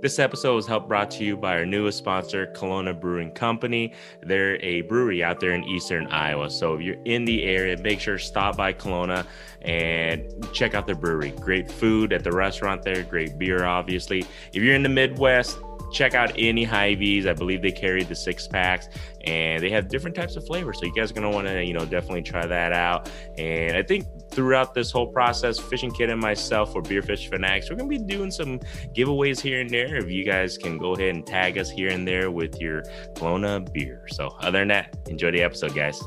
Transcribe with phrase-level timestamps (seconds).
[0.00, 3.94] This episode was helped brought to you by our newest sponsor, Kalona Brewing Company.
[4.22, 6.50] They're a brewery out there in eastern Iowa.
[6.50, 9.26] So if you're in the area, make sure to stop by Kelowna
[9.62, 11.32] and check out their brewery.
[11.32, 14.24] Great food at the restaurant there, great beer, obviously.
[14.52, 15.58] If you're in the Midwest,
[15.92, 17.26] check out any Hy-Vees.
[17.26, 18.88] I believe they carry the six packs
[19.24, 20.78] and they have different types of flavors.
[20.78, 23.10] So you guys are gonna want to, you know, definitely try that out.
[23.36, 27.70] And I think throughout this whole process, Fishing Kit and myself for Beer Beerfish Fanatics,
[27.70, 28.58] we're gonna be doing some
[28.94, 29.96] giveaways here and there.
[29.96, 32.82] If you guys can go ahead and tag us here and there with your
[33.14, 34.06] Kalona beer.
[34.12, 36.00] So other than that, enjoy the episode, guys.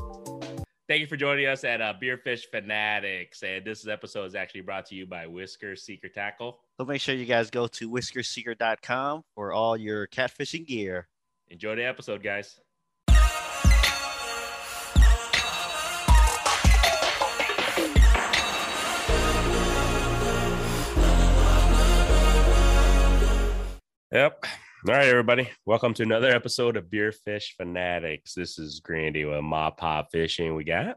[0.88, 3.42] Thank you for joining us at uh, Beerfish Fanatics.
[3.42, 6.58] And this episode is actually brought to you by Whisker Seeker Tackle.
[6.76, 11.08] So make sure you guys go to whiskerseeker.com for all your catfishing gear.
[11.48, 12.58] Enjoy the episode, guys.
[24.10, 24.44] Yep.
[24.88, 25.48] All right, everybody.
[25.64, 28.34] Welcome to another episode of Beer Fish Fanatics.
[28.34, 30.54] This is Grandy with MaPop Fishing.
[30.56, 30.96] We got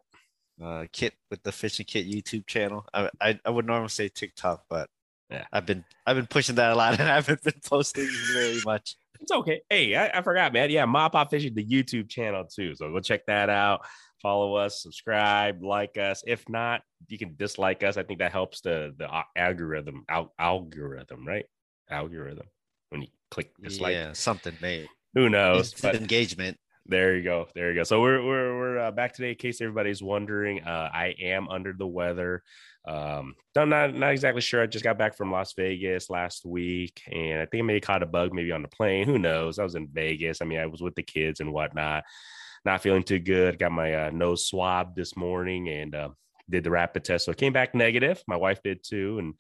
[0.62, 2.86] Uh, Kit with the Fishing Kit YouTube channel.
[2.94, 4.90] I, I, I would normally say TikTok, but
[5.30, 5.46] Yeah.
[5.54, 8.96] I've been I've been pushing that a lot, and I haven't been posting very much.
[9.20, 9.62] it's okay.
[9.70, 10.72] Hey, I, I forgot, man.
[10.72, 12.74] Yeah, MaPop Fishing, the YouTube channel too.
[12.76, 13.86] So go check that out.
[14.22, 16.24] Follow us, subscribe, like us.
[16.26, 17.98] If not, you can dislike us.
[17.98, 21.46] I think that helps the the algorithm al- algorithm, right?
[21.92, 22.48] Algorithm.
[22.90, 24.88] When you click dislike, Yeah, something made.
[25.14, 25.74] who knows?
[25.74, 26.58] But engagement.
[26.88, 27.48] There you go.
[27.56, 27.84] There you go.
[27.84, 29.30] So we're we're we're uh, back today.
[29.32, 32.44] In case everybody's wondering, uh, I am under the weather.
[32.88, 34.62] Um, I'm not not exactly sure.
[34.62, 37.82] I just got back from Las Vegas last week, and I think I may have
[37.82, 39.08] caught a bug maybe on the plane.
[39.08, 39.58] Who knows?
[39.58, 40.44] I was in Vegas.
[40.44, 42.04] I mean, I was with the kids and whatnot.
[42.66, 43.58] Not feeling too good.
[43.58, 46.10] Got my uh, nose swabbed this morning and uh,
[46.48, 47.26] did the rapid test.
[47.26, 48.22] So it came back negative.
[48.28, 49.34] My wife did too, and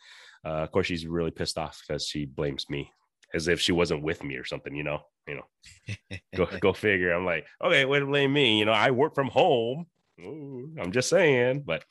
[0.43, 2.89] uh, of course she's really pissed off because she blames me
[3.35, 4.75] as if she wasn't with me or something.
[4.75, 5.01] You know.
[5.27, 5.45] You know
[6.35, 7.11] go go figure.
[7.11, 8.59] I'm like, okay, way to blame me.
[8.59, 9.85] You know, I work from home.
[10.19, 11.63] Ooh, I'm just saying.
[11.65, 11.83] But,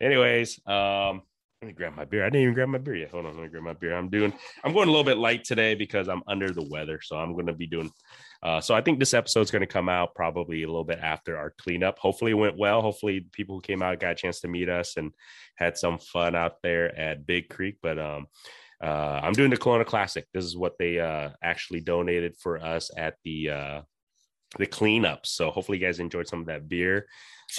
[0.00, 1.22] anyways, um,
[1.60, 2.24] let me grab my beer.
[2.24, 3.10] I didn't even grab my beer yet.
[3.10, 3.94] Hold on, let me grab my beer.
[3.94, 4.32] I'm doing.
[4.64, 7.46] I'm going a little bit light today because I'm under the weather, so I'm going
[7.46, 7.90] to be doing.
[8.42, 11.36] Uh, so I think this episode's going to come out probably a little bit after
[11.36, 12.00] our cleanup.
[12.00, 12.82] Hopefully, it went well.
[12.82, 15.12] Hopefully, people who came out got a chance to meet us and
[15.54, 17.76] had some fun out there at Big Creek.
[17.80, 18.26] But um,
[18.82, 20.26] uh, I'm doing the Kalona Classic.
[20.34, 23.80] This is what they uh, actually donated for us at the uh,
[24.58, 25.24] the cleanup.
[25.24, 27.06] So hopefully you guys enjoyed some of that beer.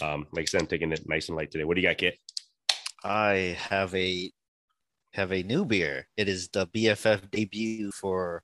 [0.02, 1.64] Um, like I said, I'm taking it nice and light today.
[1.64, 2.18] What do you got, Kit?
[3.04, 4.32] I have a
[5.14, 6.08] have a new beer.
[6.18, 8.44] It is the BFF debut for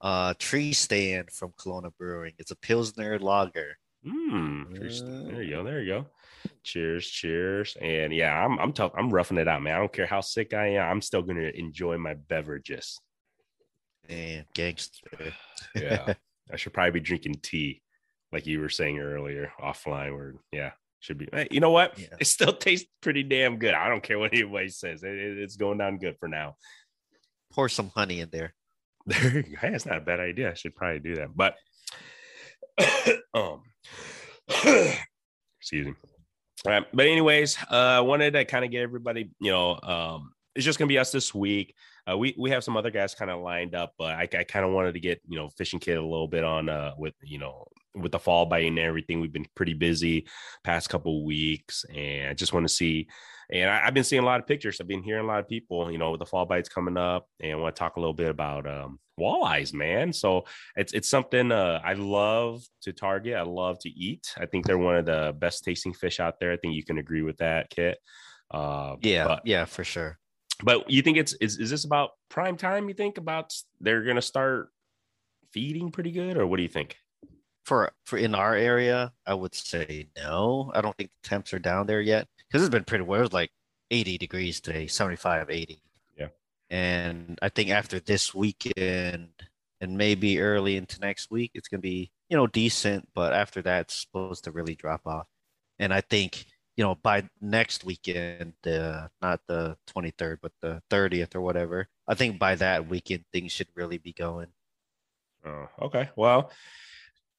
[0.00, 2.32] uh Tree Stand from Kalona Brewing.
[2.38, 3.76] It's a Pilsner lager.
[4.04, 4.62] Hmm.
[4.74, 5.64] There you go.
[5.64, 6.06] There you go.
[6.64, 8.92] Cheers, cheers, and yeah, I'm I'm tough.
[8.96, 9.74] I'm roughing it out, man.
[9.74, 10.90] I don't care how sick I am.
[10.90, 12.98] I'm still gonna enjoy my beverages.
[14.08, 15.32] And gangster.
[15.74, 16.14] Yeah,
[16.52, 17.82] I should probably be drinking tea,
[18.32, 20.12] like you were saying earlier offline.
[20.12, 21.28] Or yeah, should be.
[21.32, 21.98] Hey, you know what?
[21.98, 22.16] Yeah.
[22.20, 23.74] It still tastes pretty damn good.
[23.74, 25.02] I don't care what anybody says.
[25.02, 26.56] It- it- it's going down good for now.
[27.52, 28.54] Pour some honey in there.
[29.06, 29.42] There.
[29.60, 30.50] Hey, that's not a bad idea.
[30.50, 31.28] I should probably do that.
[31.34, 31.56] But
[33.34, 33.62] um
[35.60, 35.94] excuse me.
[36.64, 40.78] But anyways, uh I wanted to kind of get everybody, you know, um it's just
[40.78, 41.74] gonna be us this week.
[42.10, 44.64] Uh, we we have some other guys kind of lined up, but I, I kind
[44.64, 47.38] of wanted to get you know fishing kit a little bit on uh with you
[47.38, 49.20] know with the fall bite and everything.
[49.20, 50.26] We've been pretty busy
[50.64, 53.08] past couple weeks, and I just want to see.
[53.50, 54.80] And I, I've been seeing a lot of pictures.
[54.80, 57.28] I've been hearing a lot of people, you know, with the fall bites coming up,
[57.40, 60.12] and want to talk a little bit about um, walleyes, man.
[60.12, 60.44] So
[60.76, 63.34] it's it's something uh, I love to target.
[63.36, 64.32] I love to eat.
[64.38, 66.52] I think they're one of the best tasting fish out there.
[66.52, 67.98] I think you can agree with that, Kit.
[68.50, 70.18] Uh, Yeah, but, yeah, for sure.
[70.62, 72.88] but you think it's is is this about prime time?
[72.88, 74.68] You think about they're gonna start
[75.52, 76.96] feeding pretty good, or what do you think?
[77.64, 80.70] For for in our area, I would say no.
[80.74, 83.20] I don't think the temps are down there yet because it's been pretty well.
[83.20, 83.50] It was like
[83.90, 85.82] 80 degrees today, 75, 80.
[86.72, 89.28] And I think after this weekend
[89.82, 93.08] and maybe early into next week, it's gonna be you know decent.
[93.14, 95.26] But after that, it's supposed to really drop off.
[95.78, 96.46] And I think
[96.76, 101.88] you know by next weekend, uh, not the 23rd, but the 30th or whatever.
[102.08, 104.48] I think by that weekend, things should really be going.
[105.44, 106.08] Oh, okay.
[106.16, 106.50] Well,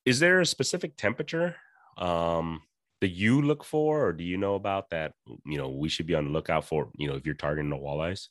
[0.06, 1.56] is there a specific temperature
[1.98, 2.62] um
[3.02, 5.14] that you look for, or do you know about that?
[5.44, 6.92] You know, we should be on the lookout for.
[6.96, 8.28] You know, if you're targeting the walleyes,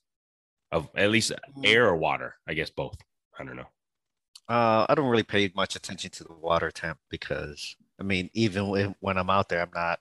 [0.72, 1.32] of at least
[1.62, 2.36] air or water.
[2.48, 2.96] I guess both.
[3.38, 3.69] I don't know.
[4.48, 8.94] Uh, I don't really pay much attention to the water temp because I mean, even
[8.98, 10.00] when, I'm out there, I'm not,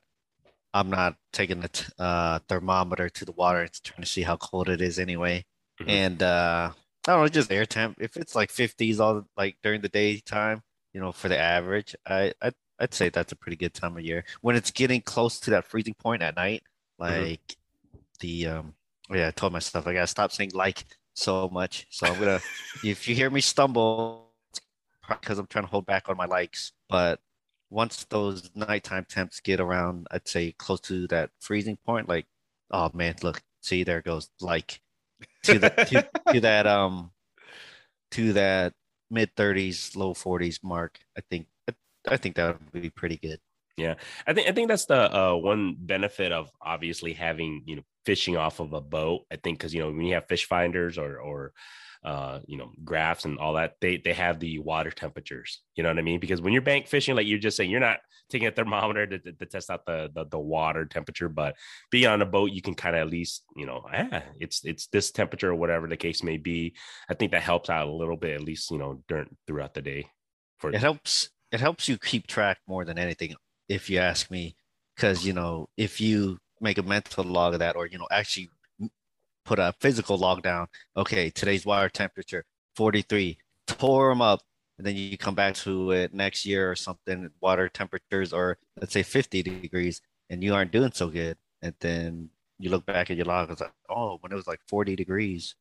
[0.73, 4.37] I'm not taking the t- uh, thermometer to the water and trying to see how
[4.37, 5.45] cold it is anyway.
[5.79, 5.89] Mhm.
[5.89, 6.71] And uh,
[7.07, 7.97] I don't know, just air temp.
[7.99, 10.63] If it's like 50s all like during the daytime,
[10.93, 14.03] you know, for the average, I I I'd say that's a pretty good time of
[14.03, 14.25] year.
[14.41, 16.63] When it's getting close to that freezing point at night,
[16.99, 17.13] mm-hmm.
[17.13, 17.99] like mm-hmm.
[18.21, 18.73] the um
[19.13, 21.87] yeah, I told myself I gotta stop saying like so much.
[21.89, 22.39] So I'm gonna
[22.83, 24.31] if you hear me stumble
[25.07, 26.71] because I'm trying to hold back on my likes.
[26.89, 27.19] But
[27.69, 32.25] once those nighttime temps get around, I'd say close to that freezing point, like,
[32.71, 34.81] oh man, look, see there goes like
[35.43, 37.11] to the to, to that um
[38.11, 38.73] to that
[39.09, 40.99] mid 30s, low 40s mark.
[41.17, 41.47] I think
[42.07, 43.39] I think that would be pretty good.
[43.81, 43.95] Yeah,
[44.27, 48.37] I think I think that's the uh, one benefit of obviously having you know fishing
[48.37, 49.21] off of a boat.
[49.31, 51.53] I think because you know when you have fish finders or or
[52.03, 55.61] uh, you know graphs and all that, they they have the water temperatures.
[55.75, 56.19] You know what I mean?
[56.19, 59.19] Because when you're bank fishing, like you're just saying, you're not taking a thermometer to,
[59.19, 61.55] to, to test out the, the, the water temperature, but
[61.89, 64.87] being on a boat, you can kind of at least you know, ah, it's it's
[64.87, 66.75] this temperature or whatever the case may be.
[67.09, 69.81] I think that helps out a little bit, at least you know during throughout the
[69.81, 70.07] day.
[70.59, 73.35] For it helps it helps you keep track more than anything,
[73.71, 74.55] if you ask me.
[74.95, 78.49] Because you know, if you make a mental log of that, or you know, actually
[79.45, 80.67] put a physical log down.
[80.97, 82.45] Okay, today's water temperature
[82.75, 83.37] 43.
[83.67, 84.41] Tore them up,
[84.77, 87.29] and then you come back to it next year or something.
[87.41, 91.37] Water temperatures or let's say 50 degrees, and you aren't doing so good.
[91.61, 92.29] And then
[92.59, 94.95] you look back at your log, and it's like, oh, when it was like 40
[94.95, 95.55] degrees,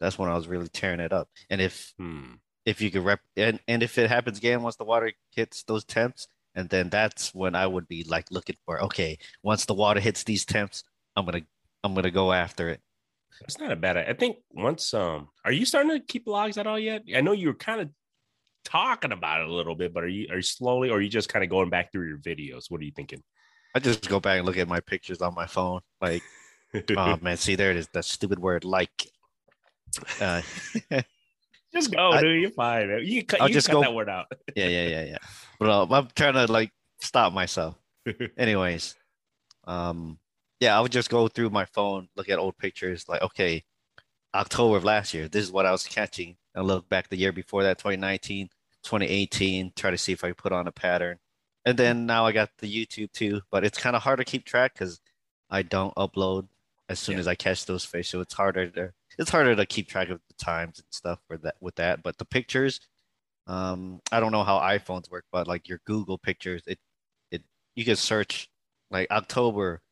[0.00, 1.28] that's when I was really tearing it up.
[1.50, 2.34] And if hmm
[2.66, 5.84] if you could rep and, and if it happens again once the water hits those
[5.84, 10.00] temps and then that's when i would be like looking for okay once the water
[10.00, 10.82] hits these temps
[11.14, 11.42] i'm gonna
[11.84, 12.80] i'm gonna go after it.
[13.42, 16.66] It's not a bad i think once um are you starting to keep logs at
[16.66, 17.02] all yet?
[17.14, 17.90] I know you were kind of
[18.64, 21.10] talking about it a little bit but are you are you slowly or are you
[21.10, 22.70] just kind of going back through your videos?
[22.70, 23.22] What are you thinking?
[23.74, 26.22] I just go back and look at my pictures on my phone like
[26.96, 29.08] oh man see there it is that stupid word like.
[30.20, 30.42] Uh
[31.76, 32.40] Just go, I, dude.
[32.40, 32.88] You're fine.
[32.88, 33.02] Man.
[33.04, 34.26] You cut, I'll you just cut go, that word out.
[34.56, 35.18] yeah, yeah, yeah, yeah.
[35.58, 37.76] But uh, I'm trying to like stop myself.
[38.38, 38.94] Anyways,
[39.64, 40.18] um,
[40.60, 43.64] yeah, I would just go through my phone, look at old pictures, like okay,
[44.36, 47.32] October of last year, this is what I was catching, and look back the year
[47.32, 48.48] before that, 2019,
[48.82, 51.18] 2018, try to see if I put on a pattern.
[51.64, 54.44] And then now I got the YouTube too, but it's kind of hard to keep
[54.44, 55.00] track because
[55.50, 56.46] I don't upload
[56.88, 57.20] as soon yeah.
[57.20, 60.20] as I catch those fish, so it's harder to it's harder to keep track of
[60.28, 62.02] the times and stuff for that with that.
[62.02, 62.80] But the pictures,
[63.46, 66.78] um, I don't know how iPhones work, but like your Google pictures, it
[67.30, 67.42] it
[67.74, 68.48] you can search
[68.90, 69.82] like October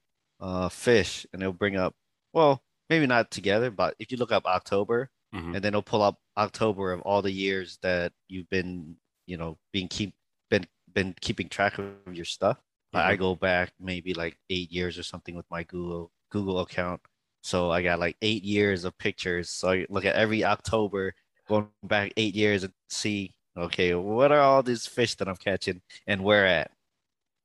[0.40, 1.94] uh fish and it'll bring up
[2.32, 5.54] well maybe not together, but if you look up October mm-hmm.
[5.54, 9.56] and then it'll pull up October of all the years that you've been you know
[9.72, 10.14] being keep
[10.50, 12.58] been been keeping track of your stuff.
[12.94, 13.08] Mm-hmm.
[13.08, 17.00] I go back maybe like eight years or something with my Google Google account
[17.44, 19.50] so I got like eight years of pictures.
[19.50, 21.12] So I look at every October,
[21.46, 25.82] going back eight years and see, okay, what are all these fish that I'm catching
[26.06, 26.70] and where at?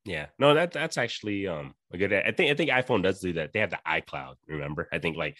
[0.06, 2.14] Yeah, no, that that's actually um a good.
[2.14, 3.52] I think I think iPhone does do that.
[3.52, 4.36] They have the iCloud.
[4.48, 5.36] Remember, I think like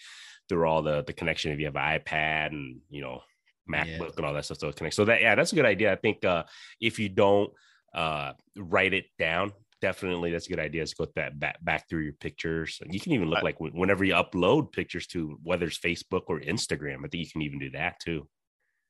[0.46, 3.22] through all the the connection if you have an iPad and you know
[3.66, 4.12] MacBook yeah.
[4.18, 4.96] and all that stuff, so it connects.
[4.96, 5.90] So that yeah, that's a good idea.
[5.90, 6.44] I think uh
[6.82, 7.50] if you don't
[7.94, 10.82] uh write it down definitely that's a good idea.
[10.82, 12.80] Is go back, back back through your pictures.
[12.88, 16.98] You can even look like whenever you upload pictures to whether it's Facebook or Instagram.
[16.98, 18.28] I think you can even do that too.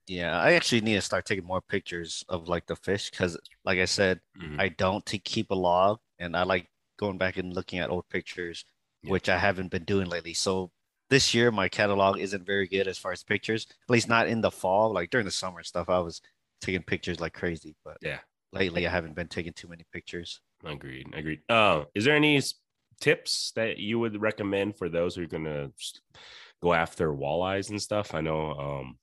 [0.06, 3.78] Yeah, I actually need to start taking more pictures of like the fish because, like
[3.78, 4.60] I said, mm-hmm.
[4.60, 6.66] I don't to keep a log, and I like
[6.98, 8.64] going back and looking at old pictures,
[9.02, 9.10] yeah.
[9.12, 10.34] which I haven't been doing lately.
[10.34, 10.72] So
[11.10, 13.66] this year, my catalog isn't very good as far as pictures.
[13.70, 14.92] At least not in the fall.
[14.92, 16.20] Like during the summer stuff, I was
[16.60, 17.76] taking pictures like crazy.
[17.84, 18.18] But yeah,
[18.52, 20.40] lately I haven't been taking too many pictures.
[20.64, 21.08] Agreed.
[21.14, 21.40] Agreed.
[21.48, 22.40] Uh, is there any
[23.00, 25.72] tips that you would recommend for those who are going to
[26.62, 28.14] go after walleyes and stuff?
[28.14, 28.98] I know um,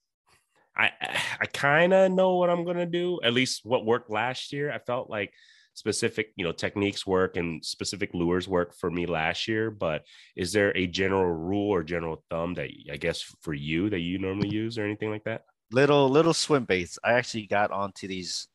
[0.75, 0.91] I
[1.39, 3.19] I kind of know what I'm going to do.
[3.23, 4.71] At least what worked last year.
[4.71, 5.33] I felt like
[5.77, 10.01] specific you know techniques work and specific lures work for me last year but
[10.35, 14.17] is there a general rule or general thumb that i guess for you that you
[14.17, 18.47] normally use or anything like that little little swim baits i actually got onto these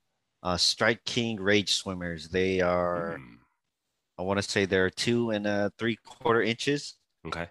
[0.42, 2.28] uh, Strike King Rage Swimmers.
[2.28, 3.36] They are, mm.
[4.18, 6.94] I want to say they're two and uh, three quarter inches.
[7.26, 7.48] Okay.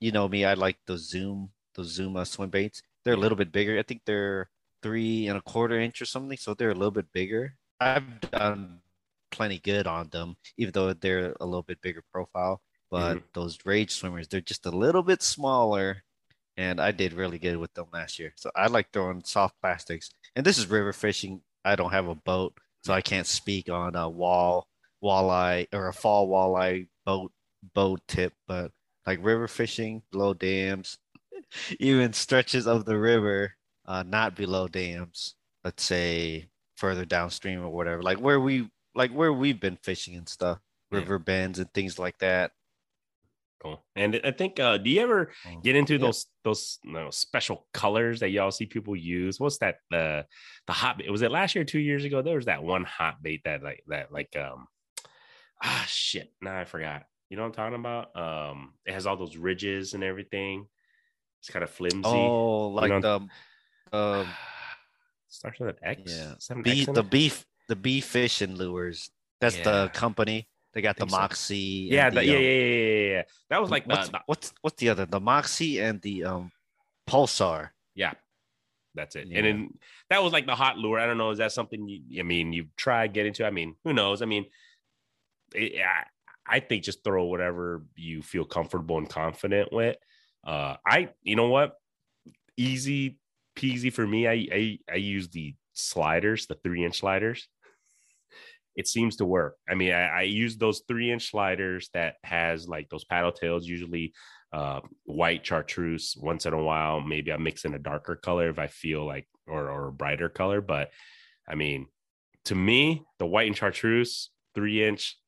[0.00, 2.82] You know me, I like those Zoom, those Zoom uh, swim baits.
[3.04, 3.78] They're a little bit bigger.
[3.78, 4.48] I think they're
[4.82, 6.36] three and a quarter inch or something.
[6.36, 7.54] So they're a little bit bigger.
[7.80, 8.80] I've done
[9.30, 12.60] plenty good on them, even though they're a little bit bigger profile.
[12.90, 13.26] But mm-hmm.
[13.32, 16.02] those Rage Swimmers, they're just a little bit smaller.
[16.56, 18.32] And I did really good with them last year.
[18.36, 20.10] So I like throwing soft plastics.
[20.36, 22.54] And this is river fishing I don't have a boat,
[22.84, 24.66] so I can't speak on a wall
[25.02, 27.32] walleye or a fall walleye boat
[27.74, 28.32] boat tip.
[28.46, 28.72] But
[29.06, 30.98] like river fishing, below dams,
[31.80, 33.54] even stretches of the river,
[33.86, 35.34] uh, not below dams.
[35.64, 40.28] Let's say further downstream or whatever, like where we like where we've been fishing and
[40.28, 40.58] stuff,
[40.90, 40.98] Yeah.
[40.98, 42.52] river bends and things like that.
[43.62, 43.84] Cool.
[43.94, 46.00] And I think, uh, do you ever Oh, get into yeah.
[46.00, 49.38] those those you know, special colors that y'all see people use?
[49.38, 49.76] What's that?
[49.90, 50.26] The
[50.66, 52.22] the hot bait was it last year, two years ago?
[52.22, 54.66] There was that one hot bait that like that like um
[55.62, 56.32] ah shit.
[56.40, 57.04] Now I forgot.
[57.30, 58.16] You know what I'm talking about?
[58.16, 60.66] Um, it has all those ridges and everything.
[61.40, 62.00] It's kind of flimsy.
[62.04, 63.00] Oh, like know-
[63.92, 64.26] the um,
[65.28, 66.00] starts with an X.
[66.06, 69.10] yeah, Is an bee, X the beef, the beef fish and lures.
[69.40, 69.64] That's Yeah.
[69.84, 70.48] the company.
[70.72, 71.18] They got the think so.
[71.18, 71.88] Moxie.
[71.90, 73.22] Yeah, the, the, yeah, um, yeah, yeah, yeah, yeah.
[73.50, 75.06] That was like what's, the what's what's the other?
[75.06, 76.50] The Moxie and the um
[77.08, 77.70] Pulsar.
[77.94, 78.12] Yeah,
[78.94, 79.26] that's it.
[79.26, 79.38] Yeah.
[79.38, 80.98] And then that was like the hot lure.
[80.98, 81.30] I don't know.
[81.30, 82.20] Is that something you?
[82.20, 83.46] I mean, you've tried getting to.
[83.46, 84.22] I mean, who knows?
[84.22, 84.46] I mean,
[85.54, 89.96] it, I, I think just throw whatever you feel comfortable and confident with.
[90.44, 91.76] Uh, I, you know what,
[92.56, 93.18] easy
[93.56, 94.26] peasy for me.
[94.26, 97.46] I I, I use the sliders, the three inch sliders.
[98.76, 99.56] It seems to work.
[99.68, 103.66] I mean, I, I use those three inch sliders that has like those paddle tails,
[103.66, 104.14] usually
[104.52, 107.00] uh, white chartreuse once in a while.
[107.00, 110.28] Maybe I mix in a darker color if I feel like, or, or a brighter
[110.28, 110.60] color.
[110.60, 110.90] But
[111.48, 111.86] I mean,
[112.46, 115.18] to me, the white and chartreuse three inch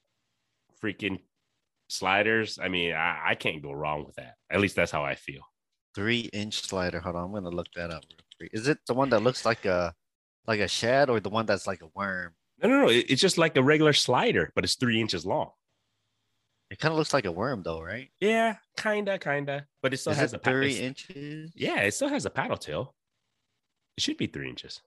[0.82, 1.20] freaking
[1.88, 2.58] sliders.
[2.60, 4.34] I mean, I, I can't go wrong with that.
[4.50, 5.42] At least that's how I feel.
[5.94, 7.00] Three inch slider.
[7.00, 8.04] Hold on, I'm gonna look that up.
[8.40, 9.94] Is it the one that looks like a
[10.46, 12.32] like a shad or the one that's like a worm?
[12.64, 12.88] No, no, no.
[12.90, 15.50] it- It's just like a regular slider, but it's three inches long.
[16.70, 18.10] It kind of looks like a worm though, right?
[18.20, 19.66] Yeah, kinda, kinda.
[19.82, 21.52] But it still Is has it a pa- three inches?
[21.54, 22.94] Yeah, it still has a paddle tail.
[23.96, 24.80] It should be three inches.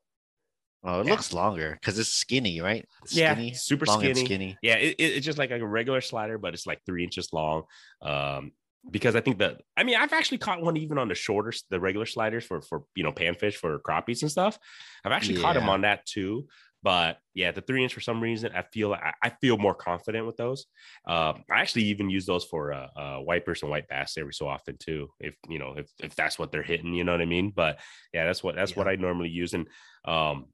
[0.83, 1.11] Oh, it Yeah.
[1.11, 2.85] looks longer because it's skinny, right?
[3.03, 4.25] It's Yeah, skinny, super skinny.
[4.25, 4.57] skinny.
[4.61, 7.63] Yeah, it, it- it's just like a regular slider, but it's like three inches long.
[8.01, 8.51] Um,
[8.89, 11.79] because I think that I mean I've actually caught one even on the shorter, the
[11.79, 14.57] regular sliders for for you know panfish for crappies and stuff.
[15.03, 16.47] I've actually caught them on that too.
[16.83, 20.25] But yeah, the three inch for some reason I feel I, I feel more confident
[20.25, 20.67] with those.
[21.07, 24.47] Um, I actually even use those for uh, uh, wipers and white bass every so
[24.47, 25.09] often too.
[25.19, 27.51] If you know if if that's what they're hitting, you know what I mean.
[27.55, 27.79] But
[28.13, 29.53] yeah, that's what that's what I normally use.
[29.53, 29.67] And
[30.05, 30.45] um,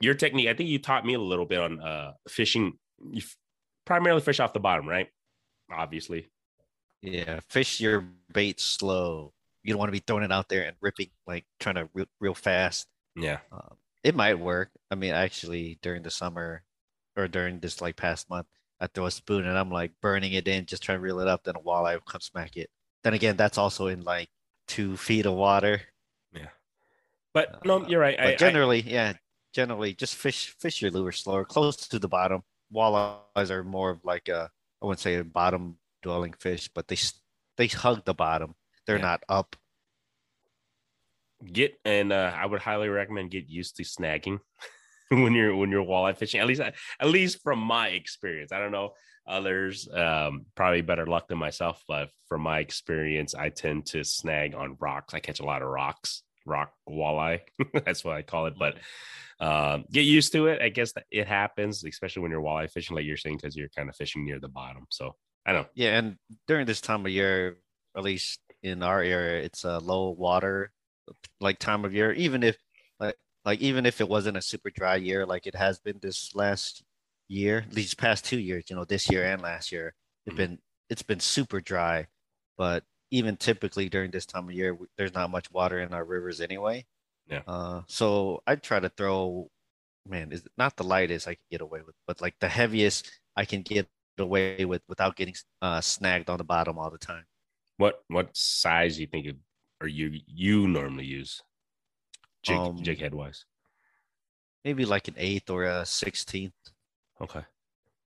[0.00, 2.74] your technique, I think you taught me a little bit on uh fishing.
[3.00, 3.36] You f-
[3.86, 5.08] primarily fish off the bottom, right?
[5.72, 6.28] Obviously.
[7.02, 9.32] Yeah, fish your bait slow.
[9.62, 12.06] You don't want to be throwing it out there and ripping like trying to real,
[12.20, 12.86] real fast.
[13.16, 13.38] Yeah.
[13.52, 13.76] Um,
[14.08, 14.70] it might work.
[14.90, 16.62] I mean, actually, during the summer
[17.16, 18.46] or during this like past month,
[18.80, 21.28] I throw a spoon and I'm like burning it in, just trying to reel it
[21.28, 21.44] up.
[21.44, 22.70] Then a walleye will come smack it.
[23.04, 24.28] Then again, that's also in like
[24.66, 25.82] two feet of water.
[26.32, 26.48] Yeah.
[27.34, 28.16] But no, Uh, you're right.
[28.16, 29.14] But I, I, generally, yeah,
[29.52, 32.42] generally just fish fish your lure slower, close to the bottom.
[32.72, 34.50] Walleyes are more of like a
[34.80, 36.96] I wouldn't say a bottom dwelling fish, but they
[37.56, 38.54] they hug the bottom.
[38.86, 39.02] They're Yeah.
[39.02, 39.56] not up.
[41.44, 44.38] Get and uh, I would highly recommend get used to snagging
[45.10, 46.40] when you're when you're walleye fishing.
[46.40, 46.74] At least at
[47.06, 48.52] least from my experience.
[48.52, 48.92] I don't know
[49.26, 54.54] others um, probably better luck than myself, but from my experience, I tend to snag
[54.54, 55.14] on rocks.
[55.14, 57.40] I catch a lot of rocks, rock walleye.
[57.84, 58.54] That's what I call it.
[58.58, 58.76] But
[59.40, 60.62] um, get used to it.
[60.62, 63.88] I guess it happens, especially when you're walleye fishing, like you're saying, because you're kind
[63.88, 64.86] of fishing near the bottom.
[64.90, 65.14] So
[65.46, 65.68] I don't.
[65.74, 66.16] Yeah, and
[66.46, 67.58] during this time of year,
[67.96, 70.72] at least in our area, it's a low water
[71.40, 72.12] like time of year.
[72.12, 72.56] Even if
[73.00, 76.34] like like even if it wasn't a super dry year like it has been this
[76.34, 76.82] last
[77.28, 79.94] year, these past two years, you know, this year and last year,
[80.26, 80.36] it's Mhm.
[80.36, 80.58] been
[80.90, 82.06] it's been super dry.
[82.56, 86.40] But even typically during this time of year, there's not much water in our rivers
[86.40, 86.86] anyway.
[87.26, 87.42] Yeah.
[87.46, 89.50] Uh, so I try to throw,
[90.06, 93.44] man, is not the lightest I can get away with, but like the heaviest I
[93.46, 93.88] can get
[94.18, 97.24] away with without getting uh, snagged on the bottom all the time.
[97.76, 99.36] What what size do you think it,
[99.80, 101.40] or you you normally use
[102.42, 103.44] jig Um, jig head wise?
[104.64, 106.52] Maybe like an eighth or a sixteenth.
[107.20, 107.42] Okay.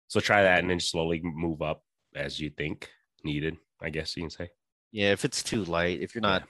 [0.08, 1.84] So try that and then slowly move up
[2.16, 2.90] as you think
[3.24, 4.50] needed, I guess you can say.
[4.92, 6.44] Yeah, if it's too light, if you're not,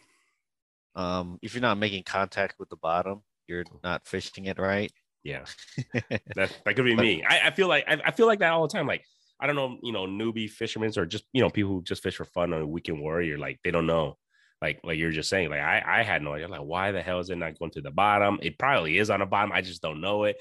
[0.95, 4.91] um, if you're not making contact with the bottom, you're not fishing it right.
[5.23, 5.45] Yeah.
[6.35, 7.23] That that could be But- me.
[7.23, 8.87] I, I feel like I, I feel like that all the time.
[8.87, 9.03] Like
[9.39, 12.15] I don't know, you know, newbie fishermen or just you know people who just fish
[12.15, 13.37] for fun on a weekend warrior.
[13.37, 14.17] Like they don't know.
[14.61, 15.49] Like like you're just saying.
[15.49, 16.47] Like I I had no idea.
[16.47, 18.39] Like why the hell is it not going to the bottom?
[18.41, 19.51] It probably is on the bottom.
[19.51, 20.37] I just don't know it.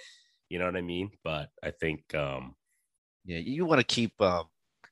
[0.49, 1.11] You know what I mean?
[1.25, 2.55] But I think um
[3.25, 4.45] Yeah, you want to keep, um,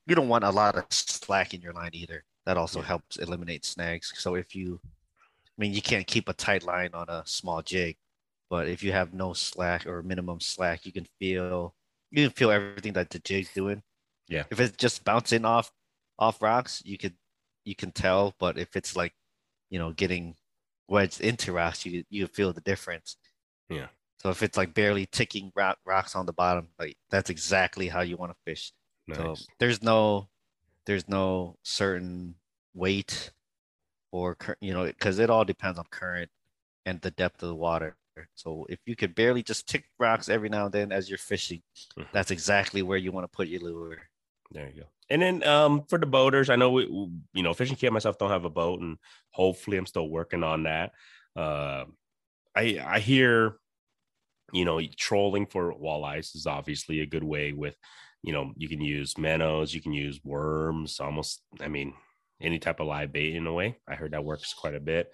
[0.06, 2.24] you don't want a lot of slack in your line either.
[2.46, 2.86] That also Yeah.
[2.86, 4.12] helps eliminate snags.
[4.16, 7.96] So if you, I mean, you can't keep a tight line on a small jig,
[8.50, 11.74] but if you have no slack or minimum slack, you can feel,
[12.10, 13.82] you can feel everything that the jig's doing.
[14.28, 14.44] Yeah.
[14.50, 15.70] If it's just bouncing off,
[16.18, 17.14] off rocks, you could,
[17.64, 18.34] you can tell.
[18.38, 19.14] But if it's like,
[19.70, 20.36] you know, getting
[20.88, 23.16] wedged into rocks, you you feel the difference.
[23.68, 23.88] Yeah.
[24.18, 28.00] So if it's like barely ticking rock, rocks on the bottom, like that's exactly how
[28.00, 28.72] you want to fish.
[29.06, 29.18] Nice.
[29.18, 30.28] So there's no
[30.86, 32.36] there's no certain
[32.74, 33.30] weight
[34.12, 36.30] or you know because it all depends on current
[36.86, 37.96] and the depth of the water.
[38.36, 41.62] So if you could barely just tick rocks every now and then as you're fishing,
[41.96, 42.06] Mhm.
[42.12, 44.08] that's exactly where you want to put your lure.
[44.54, 44.86] There you go.
[45.10, 48.30] And then um, for the boaters, I know we, you know, fishing camp myself don't
[48.30, 48.96] have a boat, and
[49.30, 50.92] hopefully I'm still working on that.
[51.36, 51.84] Uh,
[52.56, 53.56] I I hear,
[54.52, 57.52] you know, trolling for walleyes is obviously a good way.
[57.52, 57.76] With,
[58.22, 61.42] you know, you can use minnows, you can use worms, almost.
[61.60, 61.92] I mean,
[62.40, 63.76] any type of live bait in a way.
[63.88, 65.10] I heard that works quite a bit.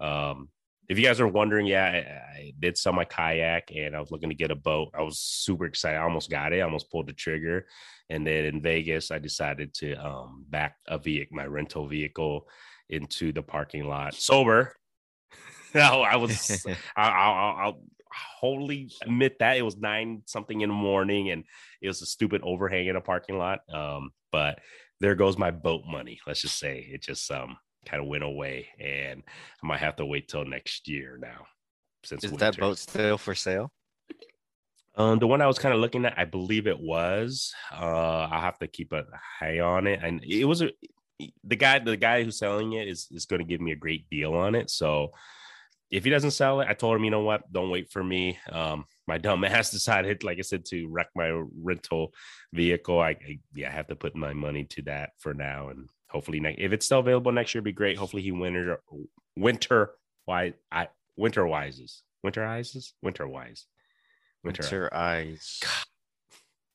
[0.00, 0.48] Um,
[0.90, 4.10] if you guys are wondering, yeah, I, I did sell my kayak and I was
[4.10, 4.90] looking to get a boat.
[4.92, 5.96] I was super excited.
[5.96, 6.58] I almost got it.
[6.58, 7.68] I almost pulled the trigger.
[8.10, 12.48] And then in Vegas, I decided to um, back a vehicle, my rental vehicle,
[12.88, 14.74] into the parking lot sober.
[15.76, 16.66] no, I was.
[16.96, 17.82] I, I'll, I'll
[18.12, 21.44] wholly admit that it was nine something in the morning, and
[21.80, 23.60] it was a stupid overhang in a parking lot.
[23.72, 24.58] Um, but
[24.98, 26.18] there goes my boat money.
[26.26, 29.22] Let's just say it just um kind of went away, and
[29.62, 31.46] I might have to wait till next year now.
[32.04, 32.60] Since Is that winter.
[32.60, 33.72] boat still for sale?
[34.96, 37.54] Um, the one I was kind of looking at, I believe it was.
[37.72, 39.06] Uh, I'll have to keep an
[39.40, 40.70] eye on it, and it was a
[41.44, 41.78] the guy.
[41.78, 44.54] The guy who's selling it is is going to give me a great deal on
[44.54, 44.70] it.
[44.70, 45.12] So
[45.90, 48.38] if he doesn't sell it, I told him, you know what, don't wait for me.
[48.50, 51.30] Um, my dumb ass decided, like I said, to wreck my
[51.62, 52.12] rental
[52.52, 53.00] vehicle.
[53.00, 56.40] I, I yeah, I have to put my money to that for now, and hopefully,
[56.40, 57.96] ne- if it's still available next year, it'd be great.
[57.98, 58.80] Hopefully, he winter
[59.36, 59.92] winter
[60.26, 63.66] wise, I winter wises, winter wises, winter wise.
[64.42, 64.62] Winter.
[64.62, 65.60] Winter eyes.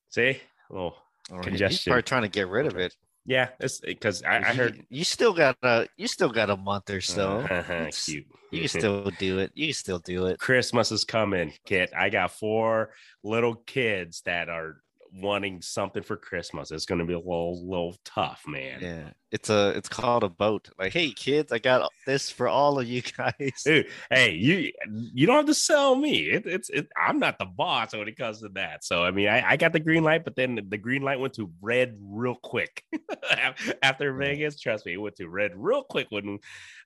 [0.10, 0.40] See,
[0.72, 0.94] oh
[1.32, 1.92] Or he's Congestion.
[1.92, 2.96] probably trying to get rid of it.
[3.26, 6.90] yeah, it's because I, I heard you still got a you still got a month
[6.92, 7.44] or so.
[7.92, 8.26] Cute.
[8.52, 9.52] You can still do it.
[9.56, 10.40] You can still do it.
[10.40, 11.90] Christmas is coming, kid.
[11.98, 12.92] I got four
[13.24, 14.78] little kids that are
[15.16, 16.72] wanting something for Christmas.
[16.72, 18.80] It's going to be a little, little tough, man.
[18.82, 20.70] Yeah, it's a it's called a boat.
[20.78, 23.64] Like, hey kids, I got this for all of you guys.
[23.64, 26.30] Dude, hey, you you don't have to sell me.
[26.30, 28.84] It, it's it, I'm not the boss when it comes to that.
[28.84, 31.34] So I mean, I, I got the green light, but then the green light went
[31.36, 32.84] to red real quick
[33.82, 34.60] after Vegas.
[34.60, 36.40] Trust me, it went to red real quick when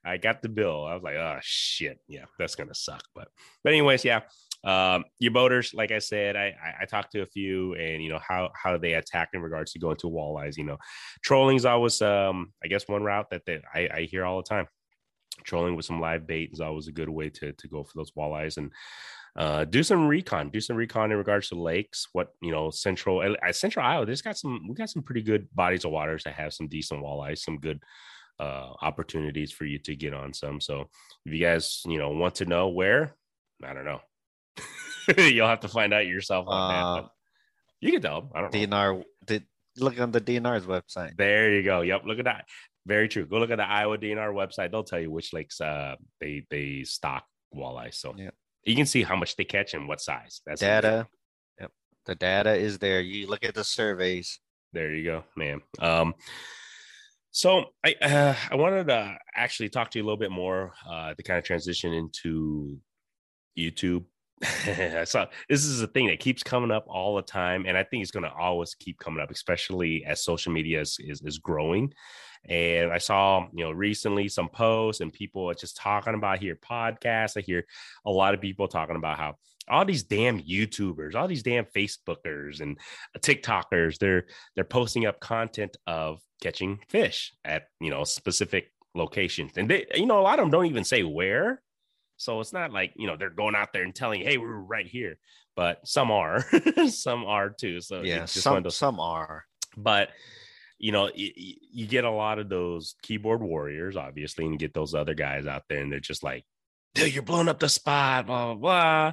[0.04, 0.84] I got the bill.
[0.84, 3.02] I was like, oh shit, yeah, that's gonna suck.
[3.14, 3.28] But
[3.62, 4.20] but anyways, yeah.
[4.62, 8.10] Um, your boaters, like I said, I, I I talked to a few, and you
[8.10, 10.56] know how how they attack in regards to going to walleyes.
[10.56, 10.78] You know,
[11.22, 14.48] trolling is always um I guess one route that they, I I hear all the
[14.48, 14.66] time.
[15.44, 18.12] Trolling with some live bait is always a good way to to go for those
[18.12, 18.70] walleyes and
[19.36, 23.20] uh do some recon do some recon in regards to lakes what you know central
[23.20, 26.34] uh, central iowa there's got some we got some pretty good bodies of waters that
[26.34, 27.80] have some decent walleyes some good
[28.40, 30.60] uh opportunities for you to get on some.
[30.60, 30.88] So
[31.24, 33.14] if you guys you know want to know where
[33.62, 34.00] i don't know
[35.18, 37.10] you'll have to find out yourself on Uh, but
[37.80, 39.44] you can tell them i don't know DNR did
[39.78, 41.16] look on the DNR's website.
[41.16, 41.80] There you go.
[41.80, 42.02] Yep.
[42.04, 42.44] Look at that.
[42.86, 43.24] Very true.
[43.24, 44.70] Go look at the Iowa DNR website.
[44.72, 47.94] They'll tell you which lakes uh they they stock walleye.
[47.94, 48.30] So Yeah.
[48.64, 50.42] you can see how much they catch and what size.
[50.44, 51.06] That's Data.
[51.60, 51.70] Yep.
[52.06, 53.00] The data is there.
[53.00, 54.40] You look at the surveys.
[54.72, 55.60] There you go, man.
[55.78, 56.14] Um,
[57.30, 61.14] so I uh, I wanted to actually talk to you a little bit more uh,
[61.14, 62.78] to kind of transition into
[63.56, 64.04] YouTube.
[65.04, 68.02] so this is a thing that keeps coming up all the time, and I think
[68.02, 71.92] it's going to always keep coming up, especially as social media is, is is growing.
[72.48, 77.36] And I saw, you know, recently some posts and people just talking about here podcasts.
[77.36, 77.66] I hear
[78.06, 79.34] a lot of people talking about how
[79.68, 82.78] all these damn YouTubers, all these damn Facebookers and
[83.18, 84.24] TikTokers, they're
[84.54, 90.06] they're posting up content of catching fish at you know specific locations, and they you
[90.06, 91.62] know a lot of them don't even say where.
[92.20, 94.86] So it's not like you know they're going out there and telling, "Hey, we're right
[94.86, 95.16] here,"
[95.56, 96.44] but some are,
[96.90, 97.80] some are too.
[97.80, 99.46] So Yeah, some those- some are.
[99.76, 100.10] but
[100.78, 104.72] you know y- y- you get a lot of those keyboard warriors obviously and get
[104.74, 106.44] those other guys out there and they're just like
[106.94, 109.12] dude you're blowing up the spot blah blah blah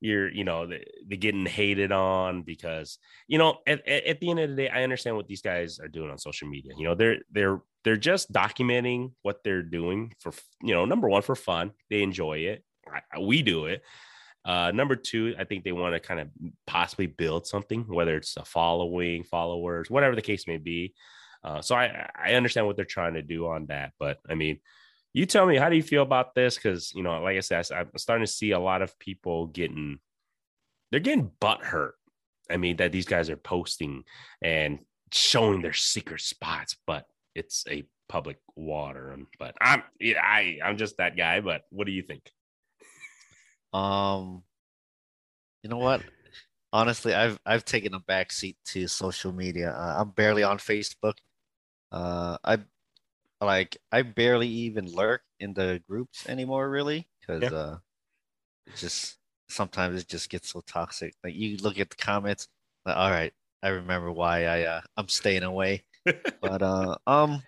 [0.00, 4.28] you're you know they- they're getting hated on because you know at, at, at the
[4.30, 6.84] end of the day i understand what these guys are doing on social media you
[6.84, 11.34] know they're they're they're just documenting what they're doing for you know number one for
[11.34, 12.62] fun they enjoy it
[13.18, 13.82] we do it
[14.46, 16.28] uh, number two, I think they want to kind of
[16.68, 20.94] possibly build something, whether it's a following, followers, whatever the case may be.
[21.42, 24.60] Uh, so I I understand what they're trying to do on that, but I mean,
[25.12, 26.54] you tell me how do you feel about this?
[26.54, 29.98] Because you know, like I said, I'm starting to see a lot of people getting
[30.92, 31.96] they're getting butt hurt.
[32.48, 34.04] I mean, that these guys are posting
[34.40, 34.78] and
[35.12, 37.04] showing their secret spots, but
[37.36, 39.16] it's a public water.
[39.38, 41.40] But I'm yeah, I I'm just that guy.
[41.40, 42.32] But what do you think?
[43.72, 44.42] Um,
[45.62, 46.02] you know what?
[46.72, 49.70] Honestly, I've I've taken a backseat to social media.
[49.70, 51.14] Uh, I'm barely on Facebook.
[51.92, 52.58] Uh, I
[53.40, 57.56] like I barely even lurk in the groups anymore, really, because yeah.
[57.56, 57.76] uh,
[58.76, 59.18] just
[59.48, 61.14] sometimes it just gets so toxic.
[61.22, 62.48] Like you look at the comments,
[62.84, 65.84] like, all right, I remember why I uh, I'm staying away.
[66.40, 67.42] But uh, um,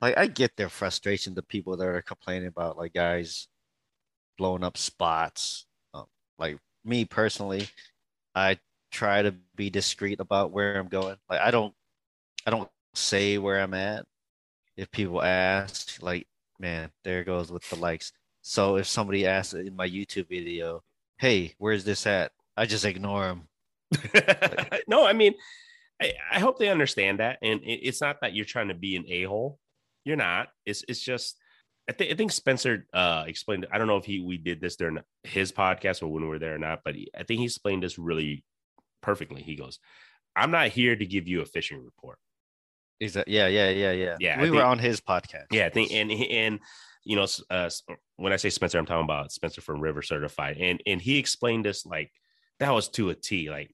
[0.00, 1.34] like I get their frustration.
[1.34, 3.48] The people that are complaining about like guys
[4.38, 5.66] blowing up spots.
[5.94, 6.06] Um,
[6.38, 7.68] like me personally,
[8.34, 8.58] I
[8.90, 11.16] try to be discreet about where I'm going.
[11.28, 11.74] Like I don't,
[12.46, 14.06] I don't say where I'm at.
[14.76, 16.26] If people ask, like,
[16.58, 18.12] man, there goes with the likes.
[18.42, 20.82] So if somebody asks in my YouTube video,
[21.18, 23.48] "Hey, where's this at?" I just ignore them.
[24.88, 25.34] no, I mean,
[26.00, 28.96] I, I, hope they understand that, and it, it's not that you're trying to be
[28.96, 29.58] an a hole.
[30.04, 30.48] You're not.
[30.64, 31.36] It's it's just
[31.88, 33.66] I think I think Spencer uh, explained.
[33.70, 36.38] I don't know if he we did this during his podcast or when we were
[36.38, 38.44] there or not, but he, I think he explained this really
[39.02, 39.42] perfectly.
[39.42, 39.78] He goes,
[40.34, 42.18] "I'm not here to give you a fishing report."
[42.98, 44.42] Is that yeah yeah yeah yeah yeah?
[44.42, 45.46] We were on his podcast.
[45.52, 46.60] Yeah, I think and and
[47.04, 47.70] you know uh,
[48.16, 51.66] when I say Spencer, I'm talking about Spencer from River Certified, and and he explained
[51.66, 52.10] this like
[52.58, 53.48] that was to a T.
[53.48, 53.72] Like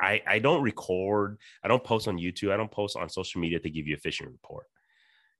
[0.00, 3.58] I I don't record, I don't post on YouTube, I don't post on social media
[3.60, 4.66] to give you a fishing report.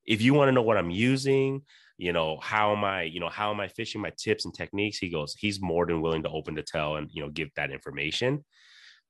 [0.05, 1.63] If you want to know what I'm using,
[1.99, 4.99] you know how am i you know how am i fishing my tips and techniques
[4.99, 7.71] he goes he's more than willing to open to tell and you know give that
[7.71, 8.45] information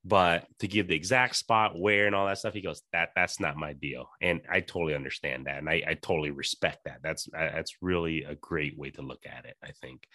[0.06, 3.40] but to give the exact spot where and all that stuff he goes that that's
[3.40, 4.08] not my deal.
[4.20, 7.00] And i totally understand that and i, I totally respect that.
[7.02, 10.06] That's that's really a great way to look at it i think.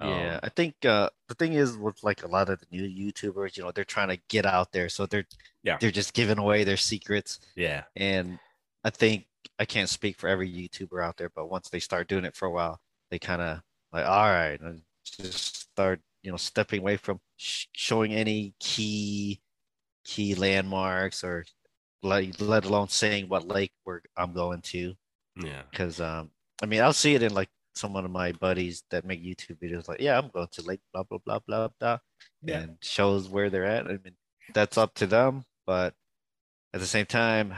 [0.00, 2.84] Yeah um, i think uh the thing is with like a lot of the new
[2.84, 5.26] youtubers you know they're trying to get out there so they're
[5.62, 5.78] yeah.
[5.80, 7.40] they're just giving away their secrets.
[7.56, 7.84] Yeah.
[7.96, 8.38] And
[8.84, 9.26] i think
[9.58, 12.46] I can't speak for every YouTuber out there, but once they start doing it for
[12.46, 13.60] a while, they kind of
[13.92, 14.58] like, all right,
[15.04, 19.40] just start, you know, stepping away from sh- showing any key
[20.04, 21.44] key landmarks or
[22.02, 24.94] like let alone saying what lake we're I'm going to.
[25.36, 25.62] Yeah.
[25.70, 26.30] Because um,
[26.62, 29.88] I mean, I'll see it in like some of my buddies that make YouTube videos,
[29.88, 31.98] like, yeah, I'm going to lake blah blah blah blah blah,
[32.42, 32.60] yeah.
[32.60, 33.86] and shows where they're at.
[33.86, 34.16] I mean,
[34.54, 35.94] that's up to them, but
[36.74, 37.54] at the same time,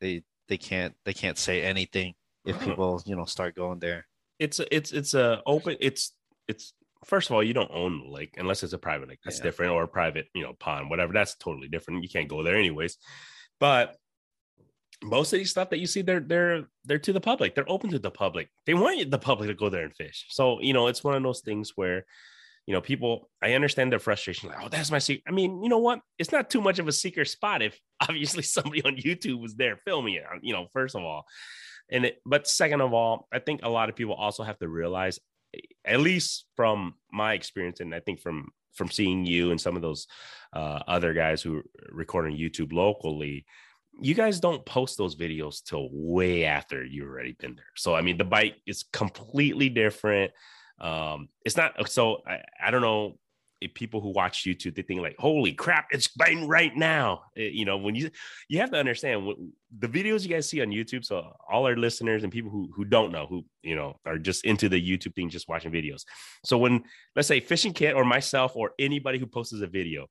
[0.00, 4.06] they they can't they can't say anything if people you know start going there.
[4.38, 6.12] It's a, it's it's a open it's
[6.48, 6.72] it's
[7.06, 9.44] first of all you don't own the lake unless it's a private lake that's yeah.
[9.44, 12.56] different or a private you know pond whatever that's totally different you can't go there
[12.56, 12.98] anyways
[13.58, 13.96] but
[15.02, 17.90] most of these stuff that you see they're they're they're to the public they're open
[17.90, 20.86] to the public they want the public to go there and fish so you know
[20.86, 22.04] it's one of those things where
[22.66, 24.48] you know, people, I understand their frustration.
[24.48, 25.22] Like, oh, that's my secret.
[25.28, 26.00] I mean, you know what?
[26.18, 29.78] It's not too much of a secret spot if obviously somebody on YouTube was there
[29.84, 31.24] filming it, you know, first of all.
[31.90, 34.68] And it, but second of all, I think a lot of people also have to
[34.68, 35.20] realize,
[35.84, 39.82] at least from my experience, and I think from from seeing you and some of
[39.82, 40.06] those
[40.52, 43.46] uh, other guys who record on YouTube locally,
[44.02, 47.64] you guys don't post those videos till way after you've already been there.
[47.76, 50.32] So I mean, the bike is completely different
[50.80, 53.18] um it's not so i, I don't know
[53.60, 57.22] if people who watch youtube they think like holy crap it's biting right now.
[57.34, 58.10] It, you know when you
[58.48, 59.36] you have to understand what,
[59.78, 62.84] the videos you guys see on youtube so all our listeners and people who who
[62.84, 66.04] don't know who you know are just into the youtube thing just watching videos.
[66.44, 70.06] So when let's say fishing kit or myself or anybody who posts a video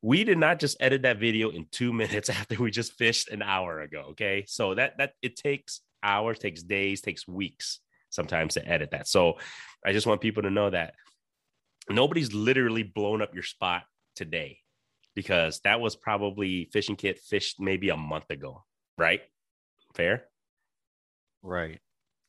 [0.00, 3.42] we did not just edit that video in two minutes after we just fished an
[3.42, 4.44] hour ago okay?
[4.46, 9.06] So that that it takes hours takes days takes weeks sometimes to edit that.
[9.06, 9.34] So
[9.84, 10.94] I just want people to know that
[11.90, 13.82] nobody's literally blown up your spot
[14.14, 14.58] today
[15.14, 18.64] because that was probably fishing kit fished maybe a month ago,
[18.96, 19.20] right?
[19.94, 20.24] Fair?
[21.42, 21.80] Right.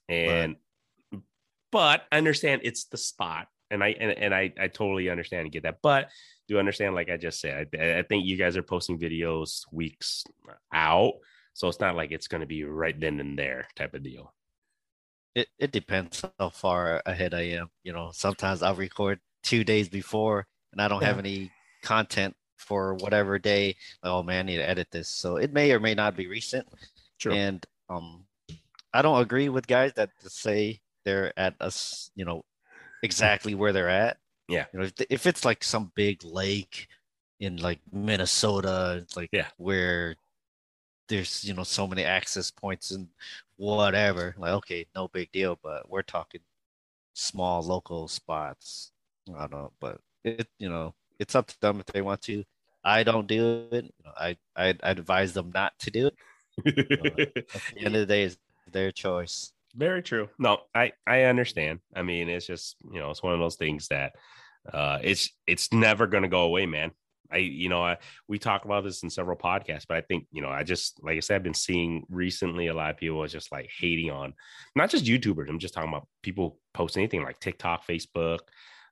[0.07, 0.55] And
[1.11, 1.21] but,
[1.71, 3.47] but I understand it's the spot.
[3.71, 5.79] And I and, and I, I totally understand and get that.
[5.83, 6.09] But
[6.47, 10.23] do understand, like I just said, I, I think you guys are posting videos weeks
[10.73, 11.13] out.
[11.53, 14.33] So it's not like it's going to be right then and there type of deal
[15.35, 17.69] it, it depends how far ahead I am.
[17.83, 21.07] You know, sometimes I'll record two days before and I don't yeah.
[21.07, 23.75] have any content for whatever day.
[24.03, 25.07] oh man, I need to edit this.
[25.07, 26.67] So it may or may not be recent.
[27.17, 27.33] True.
[27.33, 28.25] And um
[28.93, 32.43] I don't agree with guys that say they're at us, you know,
[33.03, 34.17] exactly where they're at.
[34.47, 34.65] Yeah.
[34.73, 36.87] You know, if, if it's like some big lake
[37.39, 39.47] in like Minnesota, like yeah.
[39.57, 40.15] where
[41.09, 43.07] there's you know so many access points and
[43.57, 46.41] whatever like okay no big deal but we're talking
[47.13, 48.91] small local spots
[49.37, 52.43] i don't know but it you know it's up to them if they want to
[52.83, 56.13] i don't do it you know, I, I advise them not to do it
[56.65, 58.37] at the end of the day, it's
[58.71, 59.51] their choice.
[59.75, 60.29] Very true.
[60.39, 61.79] No, I I understand.
[61.95, 64.13] I mean, it's just you know, it's one of those things that
[64.71, 66.91] uh, it's it's never going to go away, man.
[67.31, 70.41] I you know I, we talk about this in several podcasts, but I think you
[70.41, 73.51] know I just like I said I've been seeing recently a lot of people just
[73.51, 74.33] like hating on
[74.75, 75.49] not just YouTubers.
[75.49, 78.39] I'm just talking about people post anything like TikTok, Facebook,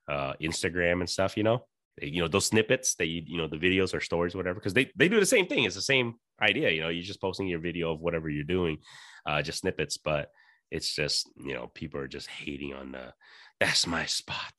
[0.08, 1.36] uh, Instagram, and stuff.
[1.36, 1.64] You know,
[2.00, 4.90] you know those snippets that you you know the videos or stories whatever because they
[4.96, 5.64] they do the same thing.
[5.64, 6.88] It's the same idea you know?
[6.88, 8.78] You're just posting your video of whatever you're doing
[9.26, 10.30] uh just snippets but
[10.70, 13.12] it's just you know people are just hating on the
[13.60, 14.52] that's my spot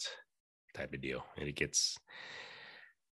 [0.74, 1.24] type of deal.
[1.38, 1.98] And it gets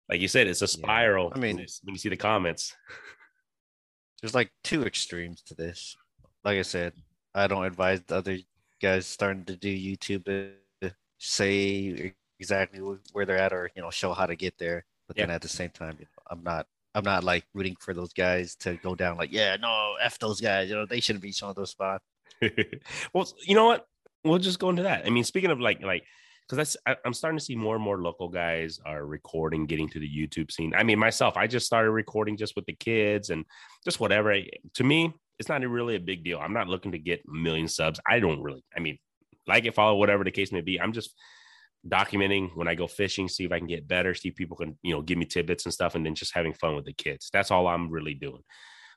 [0.09, 1.37] like you said it's a spiral yeah.
[1.37, 2.75] i mean when you see the comments.
[4.21, 5.95] There's like two extremes to this.
[6.43, 6.93] Like i said
[7.35, 8.37] i don't advise the other
[8.81, 12.79] guys starting to do youtube to say exactly
[13.13, 14.85] where they're at or you know show how to get there.
[15.07, 15.25] But yeah.
[15.25, 15.97] then at the same time
[16.29, 19.95] i'm not i'm not like rooting for those guys to go down like yeah no
[20.01, 22.03] f those guys you know they shouldn't be showing those spots.
[23.13, 23.85] Well you know what?
[24.23, 25.05] We'll just go into that.
[25.05, 26.03] I mean speaking of like like
[26.47, 29.89] because that's I, i'm starting to see more and more local guys are recording getting
[29.89, 30.73] to the youtube scene.
[30.75, 33.45] I mean myself i just started recording just with the kids and
[33.85, 34.35] just whatever.
[34.75, 36.39] To me it's not really a big deal.
[36.39, 37.99] I'm not looking to get a million subs.
[38.07, 38.97] I don't really i mean
[39.47, 40.79] like it follow whatever the case may be.
[40.79, 41.13] I'm just
[41.87, 44.77] documenting when I go fishing, see if I can get better, see if people can,
[44.81, 47.29] you know, give me tidbits and stuff, and then just having fun with the kids.
[47.31, 48.43] That's all I'm really doing.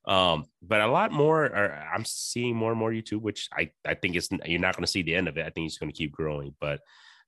[0.07, 3.95] Um, but a lot more are, I'm seeing more and more YouTube, which I, I
[3.95, 5.47] think is you're not going to see the end of it.
[5.47, 6.55] I think it's going to keep growing.
[6.61, 6.81] But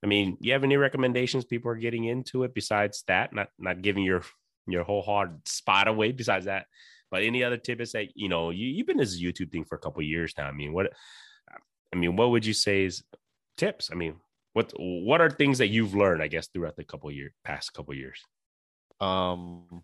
[0.03, 3.33] I mean, you have any recommendations people are getting into it besides that?
[3.33, 4.23] Not not giving your
[4.67, 6.65] your whole hard spot away besides that.
[7.11, 9.79] But any other tidbits that you know you, you've been this YouTube thing for a
[9.79, 10.47] couple years now.
[10.47, 10.91] I mean, what
[11.93, 13.03] I mean, what would you say is
[13.55, 13.89] tips?
[13.91, 14.15] I mean,
[14.53, 17.93] what what are things that you've learned i guess throughout the couple year past couple
[17.93, 18.21] years?
[18.99, 19.83] Um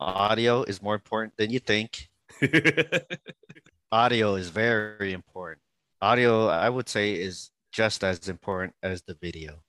[0.00, 2.08] audio is more important than you think.
[3.92, 5.60] Audio is very important.
[6.00, 9.62] Audio i would say is just as important as the video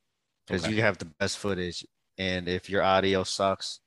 [0.46, 0.74] because okay.
[0.74, 1.86] you have the best footage
[2.18, 3.80] and if your audio sucks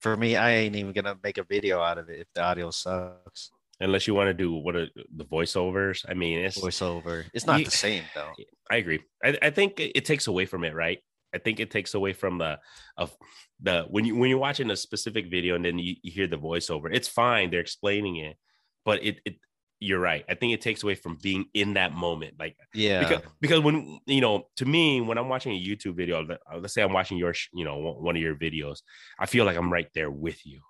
[0.00, 2.70] for me i ain't even gonna make a video out of it if the audio
[2.70, 6.04] sucks unless you want to do what are the voiceovers.
[6.08, 7.24] I mean, it's voiceover.
[7.32, 8.32] It's not you, the same though.
[8.70, 9.00] I agree.
[9.24, 10.98] I, I think it takes away from it, right?
[11.34, 12.58] I think it takes away from the
[12.96, 13.14] of
[13.60, 16.38] the when you when you're watching a specific video and then you, you hear the
[16.38, 16.88] voiceover.
[16.92, 18.36] It's fine, they're explaining it,
[18.84, 19.36] but it it
[19.80, 20.24] you're right.
[20.28, 22.34] I think it takes away from being in that moment.
[22.38, 26.26] Like, yeah, because, because when you know, to me, when I'm watching a YouTube video,
[26.26, 28.78] uh, let's say I'm watching your, you know, one of your videos,
[29.20, 30.62] I feel like I'm right there with you.